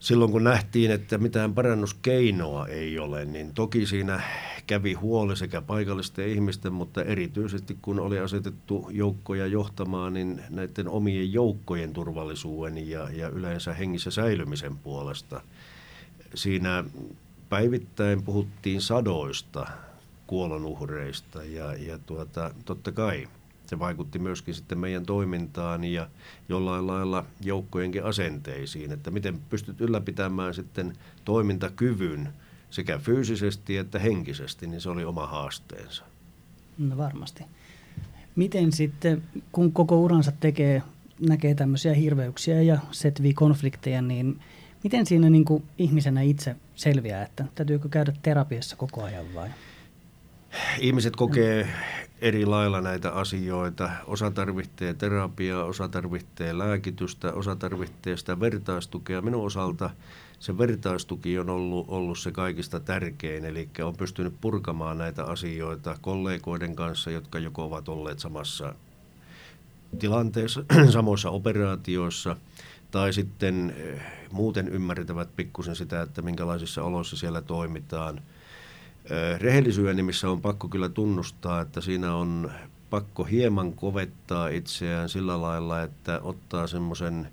silloin 0.00 0.30
kun 0.30 0.44
nähtiin, 0.44 0.90
että 0.90 1.18
mitään 1.18 1.54
parannuskeinoa 1.54 2.66
ei 2.66 2.98
ole, 2.98 3.24
niin 3.24 3.54
toki 3.54 3.86
siinä 3.86 4.22
kävi 4.66 4.92
huoli 4.92 5.36
sekä 5.36 5.60
paikallisten 5.60 6.28
ihmisten, 6.28 6.72
mutta 6.72 7.02
erityisesti 7.02 7.78
kun 7.82 8.00
oli 8.00 8.18
asetettu 8.18 8.88
joukkoja 8.90 9.46
johtamaan, 9.46 10.14
niin 10.14 10.42
näiden 10.50 10.88
omien 10.88 11.32
joukkojen 11.32 11.92
turvallisuuden 11.92 12.90
ja, 12.90 13.08
ja 13.12 13.28
yleensä 13.28 13.74
hengissä 13.74 14.10
säilymisen 14.10 14.76
puolesta. 14.78 15.40
Siinä 16.34 16.84
päivittäin 17.48 18.22
puhuttiin 18.22 18.80
sadoista 18.80 19.66
kuolonuhreista 20.30 21.44
ja, 21.44 21.74
ja 21.74 21.98
tuota, 21.98 22.50
totta 22.64 22.92
kai 22.92 23.28
se 23.66 23.78
vaikutti 23.78 24.18
myöskin 24.18 24.54
sitten 24.54 24.78
meidän 24.78 25.06
toimintaan 25.06 25.84
ja 25.84 26.08
jollain 26.48 26.86
lailla 26.86 27.24
joukkojenkin 27.40 28.04
asenteisiin, 28.04 28.92
että 28.92 29.10
miten 29.10 29.38
pystyt 29.50 29.80
ylläpitämään 29.80 30.54
sitten 30.54 30.92
toimintakyvyn 31.24 32.28
sekä 32.70 32.98
fyysisesti 32.98 33.76
että 33.76 33.98
henkisesti, 33.98 34.66
niin 34.66 34.80
se 34.80 34.90
oli 34.90 35.04
oma 35.04 35.26
haasteensa. 35.26 36.04
No 36.78 36.96
varmasti. 36.96 37.44
Miten 38.36 38.72
sitten, 38.72 39.22
kun 39.52 39.72
koko 39.72 40.00
uransa 40.00 40.32
tekee, 40.40 40.82
näkee 41.28 41.54
tämmöisiä 41.54 41.94
hirveyksiä 41.94 42.62
ja 42.62 42.78
setvii 42.90 43.34
konflikteja, 43.34 44.02
niin 44.02 44.40
miten 44.84 45.06
siinä 45.06 45.30
niin 45.30 45.44
kuin 45.44 45.64
ihmisenä 45.78 46.22
itse 46.22 46.56
selviää, 46.74 47.22
että 47.22 47.44
täytyykö 47.54 47.88
käydä 47.88 48.12
terapiassa 48.22 48.76
koko 48.76 49.02
ajan 49.02 49.34
vai? 49.34 49.48
Ihmiset 50.78 51.16
kokee 51.16 51.68
eri 52.20 52.46
lailla 52.46 52.80
näitä 52.80 53.10
asioita. 53.10 53.90
Osa 54.06 54.30
tarvitsee 54.30 54.94
terapiaa, 54.94 55.64
osa 55.64 55.88
tarvitsee 55.88 56.58
lääkitystä, 56.58 57.32
osa 57.32 57.56
tarvitsee 57.56 58.16
sitä 58.16 58.40
vertaistukea. 58.40 59.22
Minun 59.22 59.46
osalta 59.46 59.90
se 60.40 60.58
vertaistuki 60.58 61.38
on 61.38 61.50
ollut, 61.50 61.86
ollut 61.88 62.18
se 62.18 62.32
kaikista 62.32 62.80
tärkein, 62.80 63.44
eli 63.44 63.68
on 63.82 63.96
pystynyt 63.96 64.34
purkamaan 64.40 64.98
näitä 64.98 65.24
asioita 65.24 65.96
kollegoiden 66.00 66.76
kanssa, 66.76 67.10
jotka 67.10 67.38
joko 67.38 67.64
ovat 67.64 67.88
olleet 67.88 68.18
samassa 68.18 68.74
tilanteessa, 69.98 70.64
samoissa 70.92 71.30
operaatioissa, 71.30 72.36
tai 72.90 73.12
sitten 73.12 73.74
eh, 73.76 74.02
muuten 74.32 74.68
ymmärtävät 74.68 75.36
pikkusen 75.36 75.76
sitä, 75.76 76.02
että 76.02 76.22
minkälaisissa 76.22 76.82
oloissa 76.82 77.16
siellä 77.16 77.42
toimitaan– 77.42 78.20
Rehellisyyden 79.38 79.96
nimissä 79.96 80.30
on 80.30 80.40
pakko 80.40 80.68
kyllä 80.68 80.88
tunnustaa, 80.88 81.60
että 81.60 81.80
siinä 81.80 82.14
on 82.14 82.50
pakko 82.90 83.24
hieman 83.24 83.72
kovettaa 83.72 84.48
itseään 84.48 85.08
sillä 85.08 85.42
lailla, 85.42 85.82
että 85.82 86.20
ottaa 86.22 86.66
semmoisen 86.66 87.28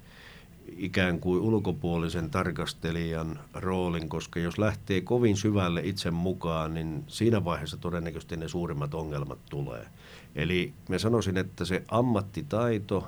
ikään 0.77 1.19
kuin 1.19 1.41
ulkopuolisen 1.41 2.29
tarkastelijan 2.29 3.39
roolin, 3.53 4.09
koska 4.09 4.39
jos 4.39 4.57
lähtee 4.57 5.01
kovin 5.01 5.37
syvälle 5.37 5.81
itse 5.83 6.11
mukaan, 6.11 6.73
niin 6.73 7.03
siinä 7.07 7.45
vaiheessa 7.45 7.77
todennäköisesti 7.77 8.37
ne 8.37 8.47
suurimmat 8.47 8.93
ongelmat 8.93 9.39
tulee. 9.49 9.87
Eli 10.35 10.73
me 10.89 10.99
sanoisin, 10.99 11.37
että 11.37 11.65
se 11.65 11.83
ammattitaito 11.87 13.07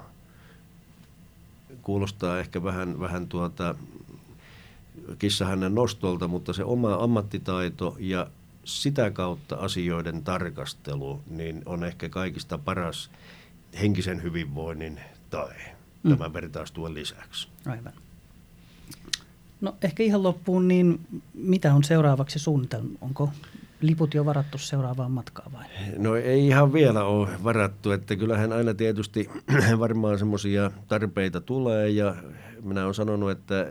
kuulostaa 1.82 2.40
ehkä 2.40 2.64
vähän, 2.64 3.00
vähän 3.00 3.28
tuota 3.28 3.76
kissahännän 5.20 5.76
nostolta, 5.76 6.28
mutta 6.28 6.54
se 6.54 6.64
oma 6.64 6.94
ammattitaito 6.94 7.96
ja 8.00 8.28
sitä 8.70 9.12
kautta 9.12 9.56
asioiden 9.56 10.24
tarkastelu 10.24 11.22
niin 11.30 11.62
on 11.66 11.84
ehkä 11.84 12.10
kaikista 12.10 12.58
paras 12.58 13.12
henkisen 13.82 14.24
hyvinvoinnin 14.24 15.00
tae 15.30 15.76
mm. 16.04 16.10
tämän 16.10 16.34
vertaistuen 16.34 16.94
lisäksi. 16.94 17.48
Aivan. 17.66 17.94
No 19.62 19.76
ehkä 19.82 20.04
ihan 20.04 20.24
loppuun, 20.24 20.68
niin 20.68 21.00
mitä 21.34 21.74
on 21.74 21.84
seuraavaksi 21.84 22.40
suunnitelma? 22.40 22.98
Onko 23.02 23.30
liput 23.82 24.14
jo 24.14 24.26
varattu 24.26 24.58
seuraavaan 24.58 25.12
matkaan 25.12 25.52
vai? 25.54 25.66
No 25.98 26.16
ei 26.16 26.48
ihan 26.48 26.74
vielä 26.74 27.04
ole 27.04 27.30
varattu, 27.44 27.92
että 27.92 28.16
kyllähän 28.16 28.54
aina 28.54 28.74
tietysti 28.74 29.30
varmaan 29.80 30.20
semmoisia 30.20 30.72
tarpeita 30.88 31.42
tulee 31.42 31.90
ja 31.90 32.16
minä 32.64 32.84
olen 32.84 32.94
sanonut, 32.94 33.32
että 33.32 33.68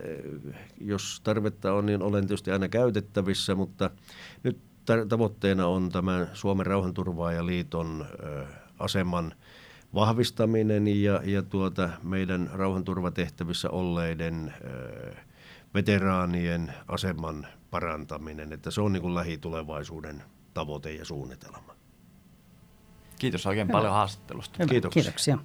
jos 0.80 1.20
tarvetta 1.24 1.72
on, 1.72 1.86
niin 1.86 2.02
olen 2.02 2.26
tietysti 2.26 2.50
aina 2.50 2.68
käytettävissä, 2.68 3.54
mutta 3.54 3.90
nyt 4.42 4.67
tavoitteena 5.08 5.66
on 5.66 5.88
tämän 5.88 6.30
Suomen 6.32 6.66
rauhanturvaajaliiton 6.66 8.06
aseman 8.78 9.34
vahvistaminen 9.94 11.02
ja, 11.02 11.20
ja 11.24 11.42
tuota, 11.42 11.88
meidän 12.02 12.50
rauhanturvatehtävissä 12.52 13.70
olleiden 13.70 14.54
veteraanien 15.74 16.74
aseman 16.88 17.46
parantaminen, 17.70 18.52
että 18.52 18.70
se 18.70 18.80
on 18.80 18.92
niin 18.92 19.02
kuin 19.02 19.14
lähitulevaisuuden 19.14 20.22
tavoite 20.54 20.92
ja 20.92 21.04
suunnitelma. 21.04 21.74
Kiitos 23.18 23.46
oikein 23.46 23.68
Hyvä. 23.68 23.78
paljon 23.78 23.92
haastattelusta. 23.92 24.56
Hyvä. 24.58 24.68
Kiitoksia. 24.68 25.02
Kiitoksia. 25.02 25.38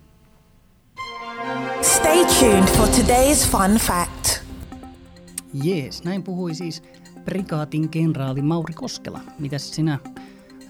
Stay 1.81 2.25
tuned 2.39 2.67
for 2.67 2.87
today's 2.87 3.49
fun 3.49 3.77
fact. 3.77 4.43
Jees, 5.53 6.03
näin 6.03 6.23
puhui 6.23 6.53
siis 6.53 6.83
prikaatin 7.25 7.89
kenraali 7.89 8.41
Mauri 8.41 8.73
Koskela. 8.73 9.19
Mitäs 9.39 9.75
sinä 9.75 9.99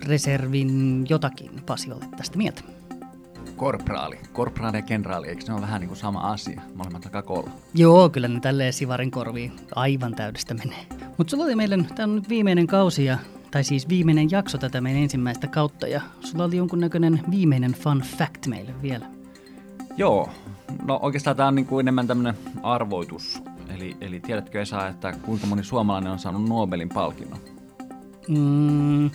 reservin 0.06 1.06
jotakin 1.10 1.51
Pasi 1.66 1.91
olet 1.91 2.12
tästä 2.12 2.38
mieltä? 2.38 2.62
Korpraali. 3.56 4.20
Korpraali 4.34 4.78
ja 4.78 4.82
kenraali, 4.82 5.28
eikö 5.28 5.43
ne 5.47 5.54
ole 5.54 5.62
vähän 5.62 5.82
niin 5.82 5.88
kuin 5.88 5.97
sama 5.97 6.20
asia? 6.20 6.62
Molemmat 6.76 7.06
alkaa 7.06 7.22
kolla. 7.22 7.51
Joo, 7.74 8.10
kyllä 8.10 8.28
ne 8.28 8.39
tälleen 8.39 8.74
sivarin 8.74 9.12
korviin 9.12 9.51
aivan 9.76 10.16
täydestä 10.16 10.54
menee. 10.54 10.86
Mutta 11.18 11.32
sulla 11.32 11.43
oli 11.43 11.56
meille, 11.56 11.78
tämä 11.95 12.04
on 12.04 12.16
nyt 12.16 12.30
viimeinen 12.30 12.68
kausi 12.68 13.06
ja 13.06 13.18
tai 13.51 13.64
siis 13.64 13.89
viimeinen 13.89 14.32
jakso 14.32 14.58
tätä 14.58 14.82
meidän 14.82 15.01
ensimmäistä 15.01 15.47
kautta 15.47 15.88
ja 15.88 16.01
sulla 16.20 16.43
oli 16.43 16.58
jonkunnäköinen 16.58 17.22
viimeinen 17.32 17.74
fun 17.74 18.01
fact 18.01 18.47
meille 18.47 18.82
vielä. 18.82 19.06
Joo, 19.97 20.30
no 20.86 20.99
oikeastaan 21.01 21.36
tämä 21.36 21.47
on 21.47 21.56
niin 21.56 21.66
kuin 21.66 21.84
enemmän 21.84 22.08
tämmöinen 22.08 22.34
arvoitus. 22.64 23.43
Eli, 23.84 23.98
eli 24.02 24.20
tiedätkö 24.20 24.62
Esa, 24.62 24.88
että 24.88 25.14
kuinka 25.26 25.48
moni 25.48 25.64
suomalainen 25.64 26.12
on 26.12 26.20
saanut 26.20 26.50
Nobelin 26.50 26.90
palkinnon? 26.90 27.40
Mm, 28.28 29.12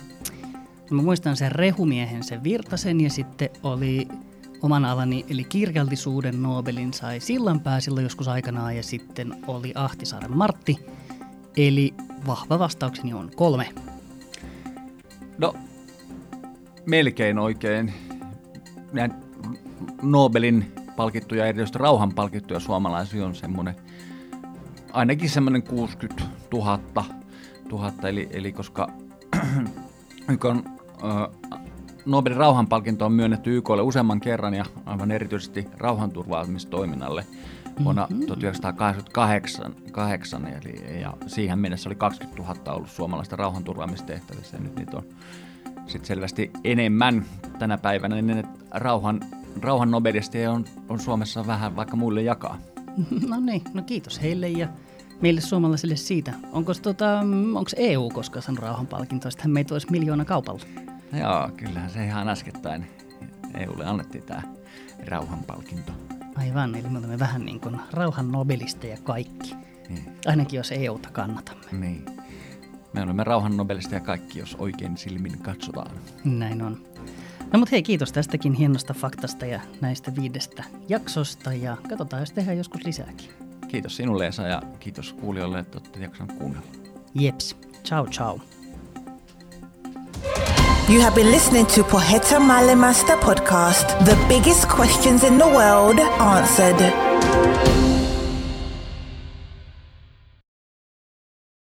no 0.91 0.97
mä 0.97 1.01
muistan 1.01 1.37
sen 1.37 1.51
rehumiehen, 1.51 2.23
sen 2.23 2.43
Virtasen 2.43 3.01
ja 3.01 3.09
sitten 3.09 3.49
oli 3.63 4.07
oman 4.61 4.85
alani, 4.85 5.25
eli 5.29 5.43
kirjallisuuden 5.43 6.43
Nobelin 6.43 6.93
sai 6.93 7.19
Sillanpää 7.19 7.79
silloin 7.79 8.03
joskus 8.03 8.27
aikanaan 8.27 8.75
ja 8.75 8.83
sitten 8.83 9.35
oli 9.47 9.71
Ahtisaaren 9.75 10.37
Martti. 10.37 10.77
Eli 11.57 11.93
vahva 12.27 12.59
vastaukseni 12.59 13.13
on 13.13 13.31
kolme. 13.35 13.69
No, 15.37 15.55
melkein 16.85 17.39
oikein. 17.39 17.93
Nobelin 20.01 20.73
palkittuja, 20.95 21.45
erityisesti 21.45 21.79
rauhan 21.79 22.13
palkittuja 22.13 22.59
suomalaisia 22.59 23.25
on 23.25 23.35
semmoinen, 23.35 23.75
ainakin 24.93 25.29
semmoinen 25.29 25.63
60 25.63 26.23
000, 26.53 26.79
000 27.71 27.93
eli, 28.03 28.29
eli 28.31 28.51
koska 28.51 28.89
on, 30.43 30.63
äh, 31.03 31.27
Nobelin 32.05 32.37
rauhanpalkinto 32.37 33.05
on 33.05 33.11
myönnetty 33.11 33.57
YKlle 33.57 33.81
useamman 33.81 34.19
kerran 34.19 34.53
ja 34.53 34.65
aivan 34.85 35.11
erityisesti 35.11 35.67
rauhanturvaamistoiminnalle 35.77 37.25
vuonna 37.83 38.07
mm-hmm. 38.09 38.25
1988. 38.25 40.47
Eli, 40.47 41.01
ja 41.01 41.13
siihen 41.27 41.59
mennessä 41.59 41.89
oli 41.89 41.95
20 41.95 42.43
000 42.43 42.73
ollut 42.73 42.89
suomalaista 42.89 43.35
rauhanturvaamistehtävissä 43.35 44.57
ja 44.57 44.63
nyt 44.63 44.75
niitä 44.75 44.97
on 44.97 45.03
sitten 45.87 46.05
selvästi 46.05 46.51
enemmän 46.63 47.25
tänä 47.59 47.77
päivänä, 47.77 48.21
niin 48.21 48.37
että 48.37 48.59
rauhan, 48.71 49.19
rauhan 49.61 49.91
Nobelisti 49.91 50.47
on, 50.47 50.65
on 50.89 50.99
Suomessa 50.99 51.47
vähän 51.47 51.75
vaikka 51.75 51.95
muille 51.95 52.21
jakaa. 52.21 52.57
No 53.29 53.39
niin, 53.39 53.61
no 53.73 53.81
kiitos 53.81 54.21
heille 54.21 54.49
ja 54.49 54.67
meille 55.21 55.41
suomalaisille 55.41 55.95
siitä. 55.95 56.33
Onko, 56.51 56.73
tota, 56.73 57.19
onko 57.55 57.71
EU 57.77 58.09
koskaan 58.09 58.43
saanut 58.43 58.63
rauhanpalkintoa? 58.63 59.31
Sittenhän 59.31 59.51
meitä 59.51 59.75
olisi 59.75 59.91
miljoona 59.91 60.25
kaupalla. 60.25 60.61
Joo, 61.19 61.49
kyllähän 61.57 61.89
se 61.89 62.05
ihan 62.05 62.29
äskettäin 62.29 62.85
EUlle 63.53 63.85
annettiin 63.85 64.23
tämä 64.23 64.41
rauhanpalkinto. 65.05 65.91
Aivan, 66.35 66.75
eli 66.75 66.89
me 66.89 66.97
olemme 66.97 67.19
vähän 67.19 67.45
niin 67.45 67.59
kuin 67.59 67.79
rauhan 67.91 68.31
nobelisteja 68.31 68.97
kaikki. 69.03 69.55
Niin. 69.89 70.03
Ainakin 70.25 70.57
jos 70.57 70.71
EUta 70.71 71.09
kannatamme. 71.11 71.65
Niin. 71.71 72.05
Me 72.93 73.01
olemme 73.01 73.23
rauhan 73.23 73.57
nobelisteja 73.57 74.01
kaikki, 74.01 74.39
jos 74.39 74.55
oikein 74.55 74.97
silmin 74.97 75.39
katsotaan. 75.39 75.91
Näin 76.23 76.61
on. 76.61 76.88
No 77.53 77.59
mutta 77.59 77.71
hei, 77.71 77.83
kiitos 77.83 78.11
tästäkin 78.11 78.53
hienosta 78.53 78.93
faktasta 78.93 79.45
ja 79.45 79.61
näistä 79.81 80.15
viidestä 80.15 80.63
jaksosta 80.89 81.53
ja 81.53 81.77
katsotaan, 81.89 82.21
jos 82.21 82.31
tehdään 82.31 82.57
joskus 82.57 82.85
lisääkin. 82.85 83.29
Kiitos 83.67 83.95
sinulle 83.95 84.27
Esa 84.27 84.47
ja 84.47 84.61
kiitos 84.79 85.13
kuulijoille, 85.13 85.59
että 85.59 85.77
olette 85.77 85.99
jaksanut 85.99 86.31
kuunnella. 86.31 86.67
Jeps. 87.15 87.55
Ciao, 87.83 88.07
ciao. 88.07 88.39
You 90.89 91.01
have 91.01 91.15
been 91.15 91.31
listening 91.31 91.67
to 91.67 91.83
Poheta 91.83 92.39
Master 92.75 93.17
podcast, 93.17 93.87
the 94.05 94.17
biggest 94.27 94.67
questions 94.79 95.23
in 95.23 95.37
the 95.37 95.45
world 95.45 95.99
answered. 96.19 96.93